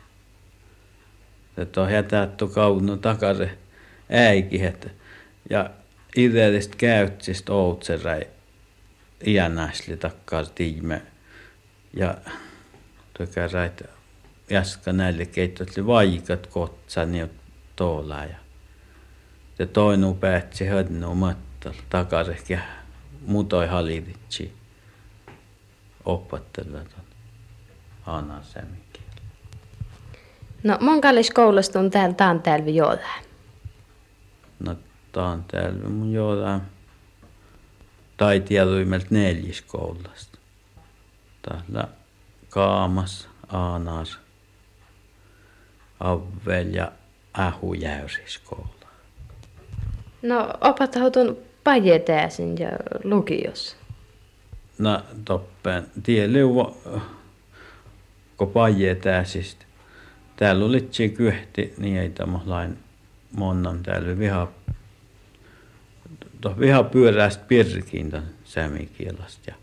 Että 1.59 1.81
on 1.81 1.89
hätätty 1.89 2.47
kaunu 2.47 2.97
takare 2.97 3.57
äikin, 4.09 4.65
että 4.65 4.89
ja 5.49 5.69
ideellistä 6.15 6.75
käytsistä 6.77 7.53
outserai 7.53 8.21
iänäsli 9.27 9.97
takkar 9.97 10.45
tiime. 10.55 11.01
Ja 11.93 12.17
tykäräit 13.17 13.83
jäskä 14.49 14.93
näille 14.93 15.25
keittoitli 15.25 15.85
vaikat 15.85 16.47
kotsan 16.47 17.15
ja 17.15 17.27
tuolla 17.75 18.25
ja 18.25 18.35
ja 19.59 19.65
toinu 19.65 20.13
päätsi 20.13 20.65
hönnu 20.65 21.15
mattal 21.15 21.73
takareh 21.89 22.43
ja 22.49 22.59
mutoi 23.25 23.67
ton 26.95 27.05
Anna 28.05 28.43
Sämikki. 28.43 28.88
No, 30.63 30.77
mon 30.79 31.01
kallis 31.01 31.31
koulusta 31.31 31.79
on 31.79 31.91
täällä, 31.91 32.13
taan 32.13 32.41
täällä 32.41 32.69
jolla. 32.69 33.09
No 34.59 34.75
tää 35.11 35.25
on 35.25 35.43
täällä 35.51 35.89
mun 35.89 36.13
jotain 36.13 36.61
taitieluimelta 38.17 39.07
neljis 39.09 39.61
koulusta. 39.61 40.39
Täällä 41.41 41.87
Kaamas, 42.49 43.29
Aanas, 43.47 44.19
Avvel 45.99 46.73
ja 46.73 46.91
Ähujäysis 47.39 48.37
koulu. 48.37 48.79
No, 50.21 50.53
opatautun 50.61 51.37
pajetääsin 51.63 52.57
ja 52.57 52.69
lukiossa. 53.03 53.77
No 54.77 55.01
toppen, 55.25 55.85
tie 56.03 56.33
leuva, 56.33 56.73
kun 58.37 58.51
pajetääsistä. 58.51 59.65
Täällä 60.39 60.65
oli 60.65 60.81
tsi 60.81 61.09
kyhti, 61.09 61.73
niin 61.77 61.97
ei 61.97 62.09
tämä 62.09 62.39
lain 62.45 62.77
monnan 63.31 63.83
täällä 63.83 64.19
viha, 64.19 64.51
to 66.41 66.59
viha 66.59 66.83
pyörästä 66.83 67.43
pirkiin 67.47 68.11
ton 68.11 68.23
sämikielasta. 68.43 69.41
Ja 69.47 69.55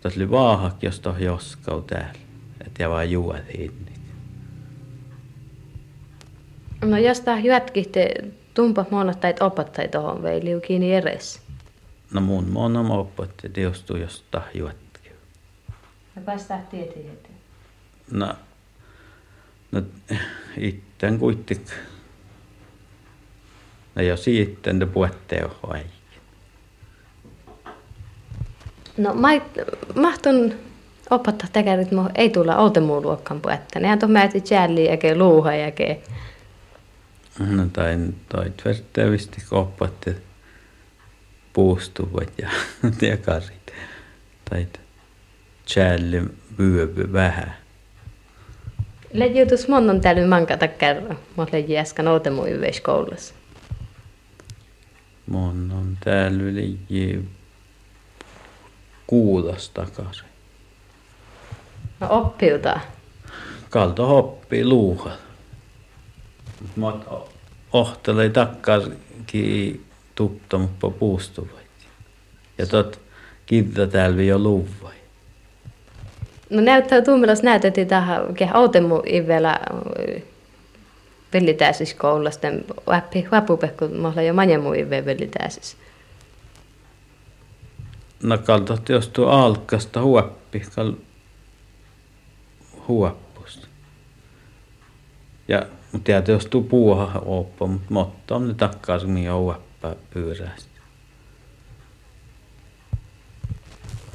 tässä 0.00 0.20
oli 0.20 0.30
vaahak, 0.30 0.82
jos 0.82 1.00
toh 1.00 1.18
joskau 1.18 1.82
täällä, 1.82 2.12
että 2.66 2.82
ja 2.82 2.88
vaan 2.88 3.10
juot 3.10 3.42
hinni. 3.58 3.92
No, 6.84 6.98
jos 6.98 7.20
tää 7.20 7.38
jätkihte 7.38 8.14
tumpa 8.54 8.84
monottait 8.90 9.42
opattai 9.42 9.88
tohon 9.88 10.22
vei 10.22 10.44
liukiini 10.44 10.94
eres. 10.94 11.42
No 12.14 12.20
mun 12.20 12.48
monom 12.50 12.90
oppatti, 12.90 13.48
teostuu 13.48 13.96
jostain 13.96 14.44
juotkin. 14.54 15.12
Ja 16.16 16.22
päästää 16.22 16.66
tietenkin. 16.70 17.34
No, 18.10 18.34
no 19.72 19.82
itten 20.56 21.18
kuitenkin. 21.18 21.66
No 23.94 24.02
jo 24.02 24.16
sitten 24.16 24.78
ne 24.78 24.86
puette 24.86 25.44
on 25.44 25.56
aikin. 25.62 25.90
No, 28.96 29.14
mä 29.14 29.28
mahtun 29.94 30.54
opattaa 31.10 31.48
tekärit, 31.52 31.88
että 31.92 32.10
ei 32.14 32.30
tulla 32.30 32.56
outemuu 32.56 33.02
luokkaan 33.02 33.40
puetta. 33.40 33.80
Nehän 33.80 33.98
tuon 33.98 34.12
määti 34.12 34.42
jälli 34.50 34.88
eikä 34.88 35.18
luuha 35.18 35.52
eikä. 35.52 35.96
No 37.38 37.66
tai 37.72 37.98
toi 38.28 38.50
tverttävisti 38.62 39.42
koppatti 39.48 40.16
puustuvat 41.52 42.32
ja 42.38 42.50
tekarit. 43.00 43.72
Tai 44.50 44.66
jälli 45.76 46.22
vyövy 46.58 47.12
vähän. 47.12 47.59
Lejutus 49.12 49.68
monnon 49.68 50.00
täällä 50.00 50.26
mankata 50.26 50.68
kerran. 50.68 51.18
Mä 51.36 51.46
leji 51.52 51.78
äsken 51.78 52.08
outemuu 52.08 52.46
yveis 52.46 52.80
koulussa. 52.80 53.34
Mun 55.26 55.72
on 55.78 55.96
täällä 56.04 56.42
liian 56.54 57.28
kuudas 59.06 59.70
takaisin. 59.70 60.26
No 62.00 62.06
oppiuta. 62.10 62.80
Kalto 63.70 64.06
hoppi 64.06 64.64
luuha. 64.64 65.10
Mut 66.76 67.04
ohtelei 67.72 68.30
takkaarkin 68.30 69.86
tuttamuppa 70.14 70.90
puustuvat. 70.90 71.50
Ja 72.58 72.66
tot 72.66 73.00
kivtä 73.46 73.86
täällä 73.86 74.22
jo 74.22 74.38
luvai. 74.38 74.99
No 76.50 76.60
näyttää 76.60 77.02
tuumilas 77.02 77.42
näytettiin 77.42 77.88
tähän, 77.88 78.22
autemu 78.52 79.02
ivellä 79.06 79.60
vellitäisis 81.32 81.94
koulusten 81.94 82.64
läpi 82.86 83.22
huapupekku, 83.30 83.88
mahla 83.88 84.22
jo 84.22 84.34
manjemu 84.34 84.72
ive 84.72 85.04
vellitäisis. 85.04 85.76
No 88.22 88.38
kalto 88.38 88.78
jos 88.88 89.08
tuo 89.08 89.26
alkasta 89.26 90.02
huoppi, 90.02 90.62
kal 90.74 90.92
huoppusta. 92.88 93.66
Ja 95.48 95.62
mutta 95.92 96.10
jos 96.10 96.46
tuo 96.46 96.60
puuha 96.60 97.22
oppo, 97.24 97.66
mutta 97.66 97.94
motto 97.94 98.34
on 98.34 98.48
ne 98.48 98.54
takaisin, 98.54 99.10
mihin 99.10 99.32
huoppaa 99.32 99.94
pyörästä. 100.14 100.69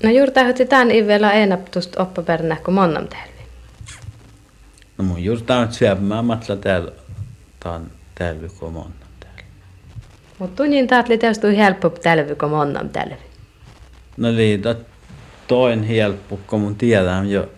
No 0.04 0.10
juuri 0.10 0.32
tämän 0.70 0.92
ivellä 0.92 1.32
enaptusta 1.32 2.02
oppapernä 2.02 2.56
kuin 2.56 2.76
monnam 2.76 3.08
täällä. 3.08 3.34
No 4.98 5.04
mun 5.04 5.24
juuri 5.24 5.42
tämän 5.42 5.74
syömään 5.74 6.26
matla 6.26 6.56
täällä, 6.56 6.92
tämän 7.60 7.92
täällä 8.16 8.50
kuin 8.60 8.74
monnam 8.74 9.10
täällä. 9.20 9.44
Mutta 10.40 10.64
tunnin 10.64 10.88
taatli 10.88 11.18
tästä 11.18 11.48
helppo 11.48 11.90
täällä 11.90 12.36
kuin 12.40 12.52
monnam 12.52 12.90
täällä. 12.90 13.18
No 14.18 14.36
liitä 14.36 14.76
toin 15.48 15.84
helppo, 15.84 16.40
kun 16.48 16.62
mun 16.62 16.76
tiedän 16.76 17.32
jo 17.32 17.50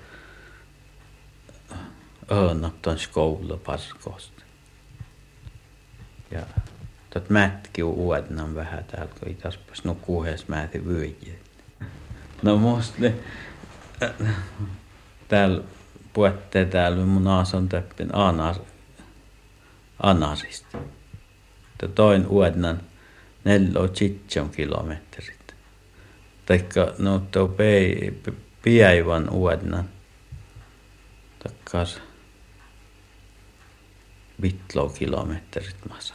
öönaptan 2.31 2.99
skoula 2.99 3.57
parkosta. 3.57 4.43
Ja 6.31 6.41
tot 7.09 7.29
mätki 7.29 7.83
uudemman 7.83 8.55
vähän 8.55 8.83
täällä, 8.83 9.13
kun 9.19 9.31
itäspäs 9.31 9.83
no 9.83 9.95
kuhes 10.01 10.47
mäti 10.47 10.87
vyöjiä. 10.87 11.46
No 12.41 12.57
musta 12.57 12.97
täällä 15.27 15.63
puhutte 16.13 16.65
täällä 16.65 17.05
mun 17.05 17.27
asun 17.27 17.69
töppin 17.69 18.15
anas, 18.15 18.61
anasista. 20.03 20.77
Ja 21.81 21.87
toin 21.87 22.27
uudemman 22.27 22.81
nello 23.43 23.87
chitson 23.87 24.49
kilometrit. 24.49 25.55
Taikka 26.45 26.93
no 26.97 27.19
tuo 27.19 27.47
pei, 27.47 28.21
piäivän 28.61 29.29
uudemman. 29.29 29.89
Takkas 31.43 32.01
vitlo 34.41 34.89
kilometrit 34.89 35.75
masa. 35.89 36.13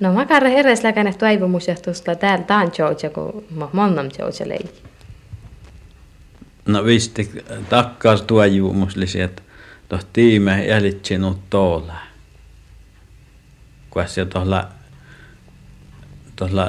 No 0.00 0.12
mä 0.12 0.26
karre 0.26 0.52
heres 0.52 0.82
läkäne 0.82 1.12
toivomusjahtusta 1.12 2.14
täällä 2.14 2.44
taan 2.44 2.70
joutsa, 2.78 3.10
kun 3.10 3.44
mä 3.50 3.68
monnam 3.72 4.08
joutsa 4.18 4.48
lei. 4.48 4.64
No 6.66 6.84
visti 6.84 7.44
takkas 7.68 8.22
tuojuumuslisi, 8.22 9.20
että 9.20 9.42
tuoh 9.88 10.04
tiime 10.12 10.64
jäljitsi 10.64 11.18
nuut 11.18 11.50
tuolla. 11.50 11.94
Kun 13.90 14.08
se 14.08 14.24
tuolla 14.24 14.68
tuolla 16.36 16.66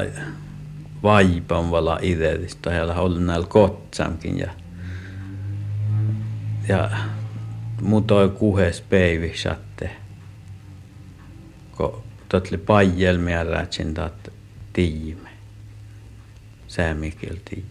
vaipan 1.03 1.71
vala 1.71 1.99
idetistä 2.01 2.73
ja 2.73 2.85
ollut 2.85 3.23
näillä 3.23 3.47
kotsamkin 3.47 4.39
ja 4.39 4.51
ja 6.67 6.89
mutoi 7.81 8.29
kuhes 8.29 8.81
päivi 8.81 9.37
satte. 9.37 9.89
Ko 11.71 12.03
totli 12.29 12.57
pajelmia 12.57 13.43
räätsin 13.43 13.93
tat 13.93 14.31
tiime. 14.73 15.29
Säämikiel 16.67 17.35
tiime. 17.45 17.69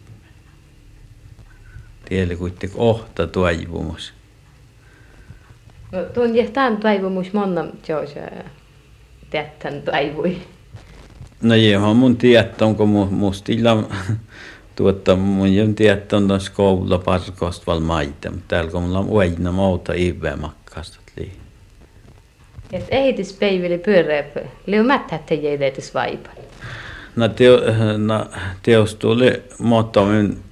Tieli 2.09 2.37
kuitenkin 2.37 2.79
ohta 2.81 3.27
toivumus. 3.27 4.12
No 5.92 6.05
tuon 6.05 6.37
jähtään 6.37 6.77
toivomus 6.77 7.33
monnam 7.33 7.68
joutsa 7.88 8.21
teettän 9.31 9.83
toivui. 9.83 10.42
No 11.42 11.55
joo, 11.55 11.94
mun 11.94 12.16
tietää, 12.16 12.68
onko 12.68 12.87
mu, 12.87 13.07
mustilla 13.07 13.88
tuota, 14.77 15.16
mun 15.16 15.55
jo 15.55 15.64
tietää, 15.77 16.16
on 16.16 16.29
tuossa 16.29 16.53
koululla 16.53 16.99
parkosta 16.99 17.66
val 17.66 17.81
maita, 17.81 18.31
mutta 18.31 18.44
täällä 18.49 18.71
kun 18.71 18.83
mulla 18.83 18.99
on 18.99 19.21
aina 19.21 19.53
muuta 19.53 19.92
iveä 19.97 20.37
makkasta 20.37 20.99
lii. 21.16 21.33
Et 22.72 22.87
ehitis 22.90 23.33
peivili 23.33 23.78
pyöreä, 23.78 24.24
liu 24.66 24.85
mättä, 24.85 25.16
että 25.16 25.35
ei 25.35 25.52
edetis 25.52 25.94
vaipan. 25.94 26.35
No, 27.16 27.28
teo, 27.28 27.61
no 27.98 28.26
teos 28.62 28.94
tuli 28.94 29.42
muotoimin 29.59 30.42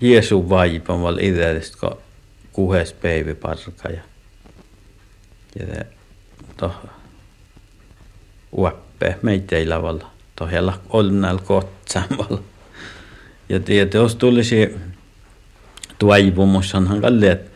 Jeesu 0.00 0.48
vaipan 0.48 1.02
val 1.02 1.18
idealista, 1.18 1.78
kun 1.80 1.98
kuhes 2.52 2.92
päivä 2.92 3.34
parka 3.34 3.88
ja, 3.88 4.02
ja 5.58 5.84
uoppe 8.52 9.16
meitä 9.22 9.56
ei 9.56 9.66
lavalla. 9.66 10.10
Tohjalla 10.36 10.80
on 10.90 11.20
näillä 11.20 11.42
kotsamalla. 11.44 12.42
Ja 13.48 13.60
tietysti 13.60 14.18
tulisi 14.18 14.76
tuivumus, 15.98 16.74
onhan 16.74 17.00
kalli, 17.00 17.26
että 17.26 17.50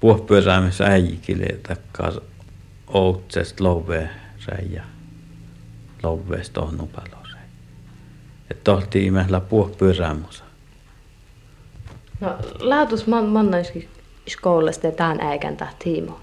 puhpyöräämissä 0.00 0.84
äikille 0.84 1.46
takkaa 1.68 2.12
outsesta 2.88 3.64
lovea 3.64 4.08
ja 4.70 4.82
loveesta 6.02 6.60
on 6.60 6.76
nupalo 6.76 7.22
Että 8.50 8.64
tohti 8.64 9.04
ihmeellä 9.04 9.40
puhpyöräämussa. 9.40 10.44
No 12.20 12.36
lautus 12.58 13.06
mon 13.06 13.26
monnaiskin 13.28 13.88
skoulasta 14.28 14.86
ja 14.86 14.92
tämän 14.92 15.20
äikän 15.20 15.56
tiimo. 15.78 16.20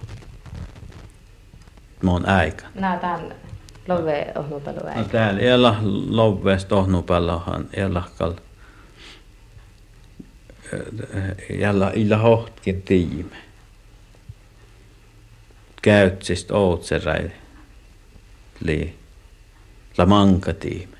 Mon 2.04 2.30
äikän. 2.30 2.69
Nää 2.75 2.97
tämän 2.97 3.36
love 3.88 4.32
ohnupalo 4.36 4.80
No 4.80 4.88
äikän. 4.88 5.10
täällä 5.10 5.39
elä 5.41 5.75
loveesta 6.10 6.75
ohnupalohan 6.75 7.65
elahkal. 7.73 8.34
Jällä 11.60 11.91
illa 11.95 12.17
hohtkin 12.17 12.82
tiime. 12.82 13.44
Käytsistä 15.85 16.53
outserai. 16.53 17.31
Li. 18.59 18.95
La 19.97 20.05
manka 20.05 20.53
tiime. 20.53 20.97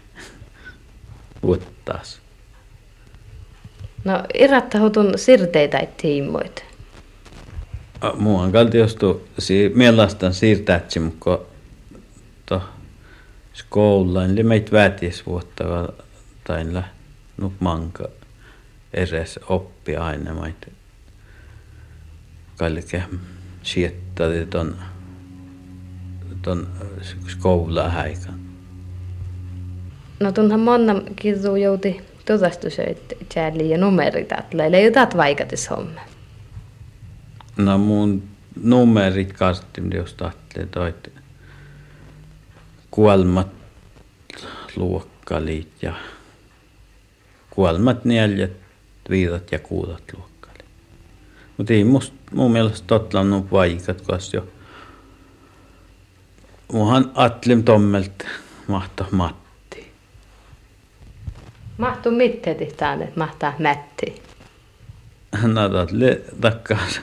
Uuttas. 1.42 2.22
No 4.04 4.24
irrattahutun 4.34 5.14
sirteitä 5.16 5.88
tiimoit. 5.98 6.66
Muuan 8.14 8.52
kalti 8.52 8.78
jostu 8.78 9.28
si 9.40 9.72
mielastan 9.76 10.34
siirtäätsi 10.34 11.00
muko 11.00 11.48
to 12.46 12.62
skoulain 13.54 14.32
eli 14.32 14.44
meitä 14.44 14.72
vätis 14.72 15.26
vuotta 15.26 15.94
tain 16.44 16.84
nup 17.38 17.54
manka 17.60 18.08
eres 18.94 19.40
oppi 19.50 19.96
aina 19.96 20.34
maita 20.34 20.68
siettadi 23.66 24.46
ton 24.46 24.76
ton 26.42 26.68
skoula 27.28 27.90
häikan. 27.90 28.40
No 30.20 30.32
tunhan 30.32 30.60
monna 30.60 31.02
kirjuu 31.16 31.56
jouti 31.56 32.02
todastusöit 32.26 33.14
tjälli 33.34 33.70
ja 33.70 33.78
numerit 33.78 34.32
atleille, 34.32 34.78
ei 34.78 34.86
jotat 34.86 35.18
vaikatis 35.18 35.70
homma. 35.70 36.02
No 37.58 37.78
mun 37.78 38.24
numerit 38.64 39.34
kastin, 39.34 39.92
jos 39.94 40.14
tahtelee 40.14 40.68
toit 40.68 41.12
kuolmat 42.92 43.48
luokkalit 44.76 45.72
ja 45.82 45.94
kuolmat 47.50 48.06
neljät, 48.06 48.52
viidat 49.10 49.52
ja 49.52 49.60
kuudat 49.60 50.04
luokkalit. 50.14 50.66
Mutta 51.58 51.74
ei 51.74 51.84
must, 51.84 52.14
mun 52.36 52.52
mielestä 52.52 52.88
totlannut 52.88 53.52
vaikat, 53.52 54.02
koska 54.02 54.38
jo 54.38 54.48
muhan 56.74 57.12
Atlim 57.16 57.64
Tommelt 57.64 58.24
mahtaa 58.68 59.08
Matti. 59.12 59.92
Mahtuu 61.78 62.12
mitään 62.12 62.56
tihtaan, 62.56 63.02
että 63.02 63.20
mahtaa 63.20 63.54
mätti. 63.60 64.22
Nadat 65.54 65.92
le 65.92 66.22
takkas 66.42 67.02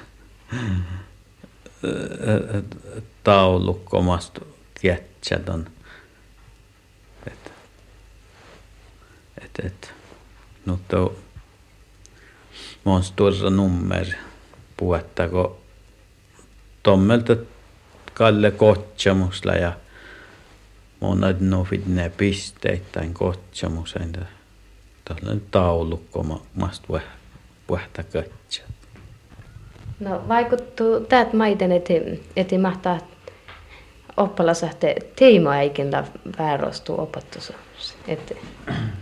taulukkomasta 3.24 4.40
kietsät 4.80 5.48
on. 5.48 5.66
Et, 7.26 7.52
et, 9.44 9.66
et. 9.66 9.94
No 10.66 10.78
tuo 10.88 11.16
Mon 12.84 13.02
stora 13.02 13.50
nummer 14.82 15.00
puhuttako 15.00 15.58
tommelta 16.82 17.36
Kalle 18.14 18.50
Kotsamusla 18.50 19.52
ja 19.52 19.72
monat 21.00 21.40
nofit 21.40 21.86
ne 21.86 22.12
pisteittäin 22.16 23.14
Kotsamusen 23.14 24.12
tällainen 25.04 25.42
taulukko 25.50 26.42
mast 26.54 26.84
puhta 27.66 28.02
kötsä. 28.02 28.62
No 30.00 30.24
vaikuttuu 30.28 31.00
täät 31.00 31.32
maiden, 31.32 31.72
että 32.36 32.58
mahtaa 32.58 32.98
oppalaisahte 34.16 34.96
teima 35.16 35.57
eikinä 35.57 36.05
väärostuu 36.38 37.01
opettus. 37.01 37.53
Et, 38.09 38.37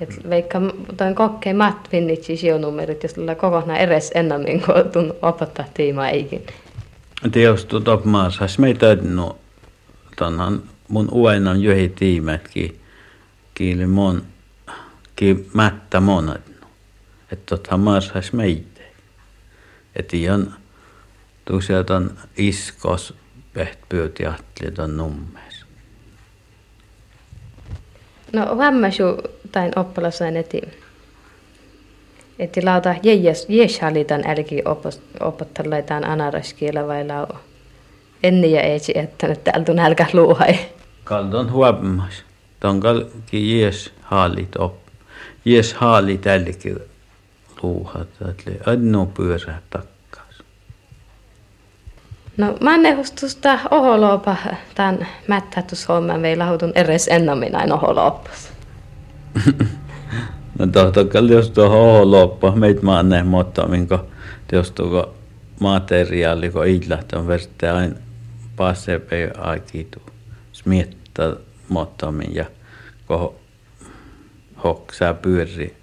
et 0.01 0.31
vaikka 0.31 0.61
toin 0.97 1.15
kokkeen 1.15 1.57
matvinnitsi 1.57 2.37
sijonumerit, 2.37 3.03
jos 3.03 3.15
tulla 3.15 3.35
kokonaan 3.35 3.81
edes 3.81 4.11
ennemmin 4.15 4.63
kuin 4.63 4.91
tun 4.93 5.15
opettaa 5.23 5.65
teima 5.75 6.09
eikin. 6.09 6.47
Teostu 7.33 7.81
top 7.81 8.05
maassa, 8.05 8.45
meitä 8.59 8.97
no, 9.03 9.39
tonhan 10.17 10.63
mun 10.89 11.09
uenan 11.13 11.63
johi 11.63 11.89
tiimetkin, 11.89 12.81
kiili 13.55 13.87
mon, 13.87 14.23
ki 15.17 15.49
mättä 15.55 16.01
monet. 16.01 16.51
Että 17.33 17.57
tothan 17.57 17.81
maassa 17.81 18.15
meitä. 18.33 18.81
Että 19.97 20.17
ihan 20.17 20.55
tuossa 21.45 21.73
iskos 22.37 23.15
peht 23.53 23.79
pyöti 23.89 24.27
ahtli 24.27 24.71
ton 24.71 24.97
nummes. 24.97 25.65
No 28.33 28.59
vammasu 28.59 29.05
tain 29.53 29.79
oppalasain 29.79 30.37
eti 30.37 30.61
eti 32.39 32.63
lauta 32.63 32.95
jejas 33.03 33.47
jeshalitan 33.49 34.23
älki 34.27 34.63
opottalaitaan 35.21 36.05
anaraskielä 36.05 36.87
vai 36.87 37.07
lau 37.07 37.27
enni 38.23 38.53
ja 38.53 38.61
eetsi 38.61 38.93
että 38.99 39.29
nyt 39.29 39.45
täältä 39.45 39.75
nälkä 39.75 40.07
luuhai. 40.13 40.59
Kaldon 41.05 41.53
huommas. 41.53 42.25
Ton 42.61 42.81
kalki 42.81 43.61
jes 43.61 43.93
haalit 44.03 44.57
op. 44.57 44.77
Jes 45.45 45.75
haalit 45.75 46.27
älki 46.27 46.75
luuhat. 47.63 48.09
Annu 48.67 49.07
pyörää 49.07 49.63
takka. 49.71 50.00
No 52.41 52.57
mannehustusta 52.61 53.59
oholoopa 53.71 54.37
tämän 54.75 55.07
mättätushomman 55.29 56.23
vei 56.23 56.37
lahutun 56.37 56.73
eres 56.75 57.09
ennammin 57.09 57.57
aina 57.57 57.75
oholoopas. 57.75 58.53
no 60.59 60.67
tohtokkal 60.67 61.29
jos 61.29 61.51
tuo 61.51 61.65
oholoopa 61.65 62.53
meitä 62.53 62.83
manne 62.83 63.23
mutta 63.23 63.69
minkä 63.69 63.99
jos 64.53 64.71
tuo 64.71 65.15
materiaali 65.61 66.51
kun 66.51 66.63
on 67.19 67.27
verte 67.27 67.71
aina 67.71 67.95
passepe 68.57 69.31
aikitu 69.39 70.03
smietta 70.53 71.37
mottamin 71.69 72.35
ja 72.35 72.45
kun 73.07 73.35
hoksaa 74.65 75.15
pyöri 75.15 75.77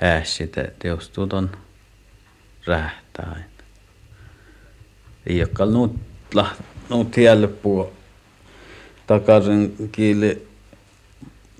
ääsit, 0.00 0.58
että 0.58 0.88
jos 0.88 1.08
tuon 1.08 1.50
rähtää 2.66 3.28
aina 3.34 3.53
ei 5.26 5.44
nuut, 5.70 5.96
nuut 6.88 7.10
tielle 7.10 7.46
puo 7.46 7.92
takaisin 9.06 9.88
kiili 9.92 10.48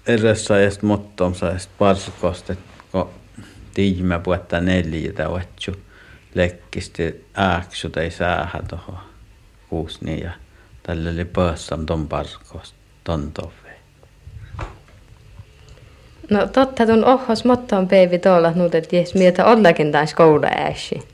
edessä 0.07 0.59
ja 0.59 0.71
mottomsa 0.83 1.47
ja 1.47 1.59
parskosta, 1.79 2.55
kun 2.93 3.09
tiimä 3.75 4.19
puhuttaa 4.19 4.61
neljä 4.61 5.31
vatsu 5.31 5.73
lekkisti 6.35 7.27
ääksy 7.35 7.91
tai 7.91 8.11
säähä 8.11 8.63
tuohon 8.69 8.99
kuusni 9.69 10.21
ja 10.21 10.31
tällä 10.83 11.11
oli 11.11 11.25
pössam 11.25 11.87
ton 11.87 12.09
parskosta 12.09 12.77
ton 13.05 13.33
tove. 13.33 13.75
No 16.31 16.47
totta, 16.47 16.87
tuon 16.87 17.05
ohos 17.05 17.45
mottoon 17.45 17.89
peivi 17.89 18.19
tuolla 18.19 18.51
nuut, 18.51 18.75
että 18.75 18.97
jes 18.97 19.15
mieltä 19.15 19.45
ollakin 19.45 19.93
taas 19.93 20.15
koula 20.15 20.47
ääsi. 20.47 21.09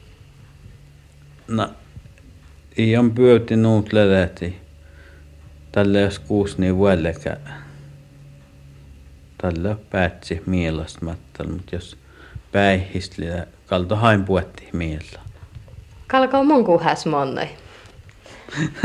No 1.49 1.69
Ian 2.81 3.11
pyöti 3.11 3.57
nuut 3.57 3.93
leläti. 3.93 4.57
Tälle 5.73 6.01
jos 6.01 6.19
kuusi 6.19 6.55
niin 6.59 6.77
vuodellekä. 6.77 7.37
Tälle 9.39 9.77
päätsi 9.91 10.43
mattal, 11.01 11.47
mutta 11.47 11.75
jos 11.77 11.97
päihistli, 12.53 13.27
kalto 13.67 13.97
hain 13.97 14.25
puetti 14.25 14.69
miellä. 14.73 15.21
Kalko 16.07 16.45
mun 16.45 16.65
kuhas 16.65 17.07
monnoi. 17.07 17.49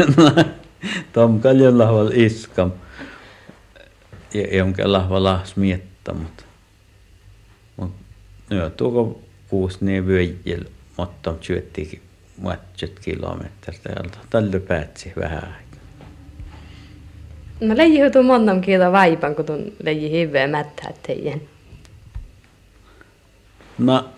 Tom 1.13 1.39
kaljon 1.39 1.77
lahval 1.77 2.12
iskam. 2.13 2.71
Ja 4.34 4.58
jonka 4.58 4.91
lahva 4.91 5.23
lahs 5.23 5.55
miettä, 5.55 6.13
mutta 6.13 6.43
mut, 7.77 7.91
nyt 8.49 8.77
tuoko 8.77 9.21
kuusi 9.49 9.77
niin 9.81 10.08
vyöjil, 10.08 10.65
mutta 10.97 11.36
syöttikin 11.41 12.04
matjat 12.37 12.99
kilometrit 13.01 13.83
täältä. 13.83 14.17
Tällä 14.29 14.59
päätsi 14.59 15.13
vähän 15.19 15.43
aikaa. 15.43 15.65
No 17.59 17.77
leiji 17.77 18.01
hutu 18.01 18.23
monnam 18.23 18.61
kielä 18.61 18.91
vaipan, 18.91 19.35
kun 19.35 19.45
tuon 19.45 19.71
leiji 19.83 20.11
hiveä 20.11 20.47
mättää 20.47 20.93
teidän. 21.07 21.41
No, 23.77 24.09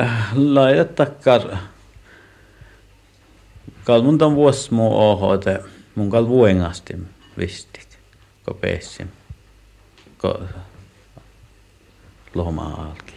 äh, 0.00 0.32
laajat 0.34 0.94
takkar. 0.94 1.42
Kalmun 3.84 4.18
ton 4.18 4.34
vuosi 4.34 4.74
muu 4.74 4.96
oho, 4.98 5.34
että 5.34 5.60
mun 5.94 6.10
kal 6.10 6.28
vuengasti 6.28 6.94
vistit, 7.38 7.98
ko 8.44 8.54
peessim, 8.54 9.08
ko 10.18 10.40
loma 12.34 12.64
alki. 12.64 13.14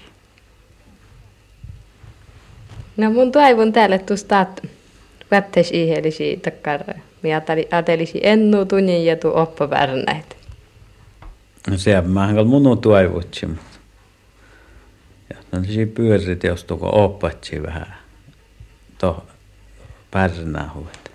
No 2.98 3.12
mun 3.12 3.32
toivon 3.32 3.74
täällä 3.74 3.98
tuosta, 3.98 4.42
että 4.42 4.62
vättäis 5.32 5.72
ihelisi 5.72 6.40
takkar. 6.44 6.82
Minä 7.22 7.42
ajattelisi 7.72 8.20
ennu 8.24 8.66
tunnin 8.66 9.06
ja 9.06 9.16
tuu 9.16 9.32
oppavärnäitä. 9.36 10.36
No 11.70 11.78
se 11.78 11.98
on 11.98 12.16
vähän 12.16 12.48
mun 12.48 12.82
toivotsi, 12.82 13.46
mutta 13.46 13.78
ja 15.30 15.64
se 15.76 15.86
pyörit, 15.86 16.44
jos 16.44 16.64
tuko 16.64 17.04
oppatsi 17.04 17.64
vähän 17.64 17.96
to 18.98 19.28
pärnähuet. 20.12 21.12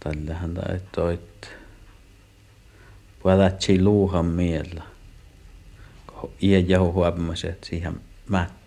Tällähän 0.00 0.54
tai 0.54 0.80
toit 0.94 1.54
puhutatsi 3.22 3.82
luuhan 3.82 4.26
miellä. 4.26 4.82
Iä 6.42 6.58
jahu 6.58 6.92
huomaset 6.92 7.64
siihen 7.64 8.00
mät 8.28 8.59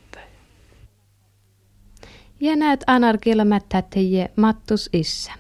ja 2.44 2.56
näet 2.56 2.84
anarkialla 2.88 3.46
mättättäjiä 3.46 4.30
mattus 4.36 4.90
issa. 4.94 5.32